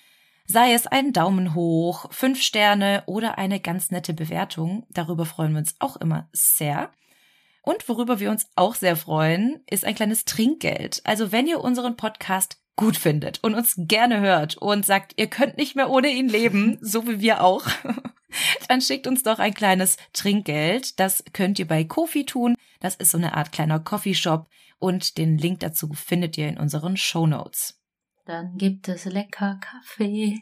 [0.45, 4.85] Sei es ein Daumen hoch, fünf Sterne oder eine ganz nette Bewertung.
[4.91, 6.91] Darüber freuen wir uns auch immer sehr.
[7.69, 11.03] Und worüber wir uns auch sehr freuen, ist ein kleines Trinkgeld.
[11.05, 15.59] Also wenn ihr unseren Podcast gut findet und uns gerne hört und sagt, ihr könnt
[15.59, 17.67] nicht mehr ohne ihn leben, so wie wir auch,
[18.69, 20.99] dann schickt uns doch ein kleines Trinkgeld.
[20.99, 22.55] Das könnt ihr bei Kofi tun.
[22.81, 26.97] Das ist so eine Art kleiner Coffeeshop und den Link dazu findet ihr in unseren
[26.97, 27.79] Show Notes.
[28.25, 30.39] Dann gibt es lecker Kaffee.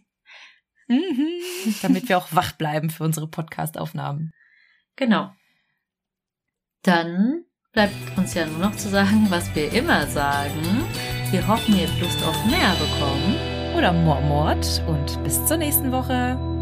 [0.86, 1.26] Mhm.
[1.82, 4.30] Damit wir auch wach bleiben für unsere Podcast-Aufnahmen.
[4.94, 5.32] Genau.
[6.86, 7.42] Dann
[7.72, 10.84] bleibt uns ja nur noch zu sagen, was wir immer sagen.
[11.32, 13.34] Wir hoffen, ihr habt Lust auf mehr bekommen.
[13.76, 16.55] Oder Mormort und bis zur nächsten Woche.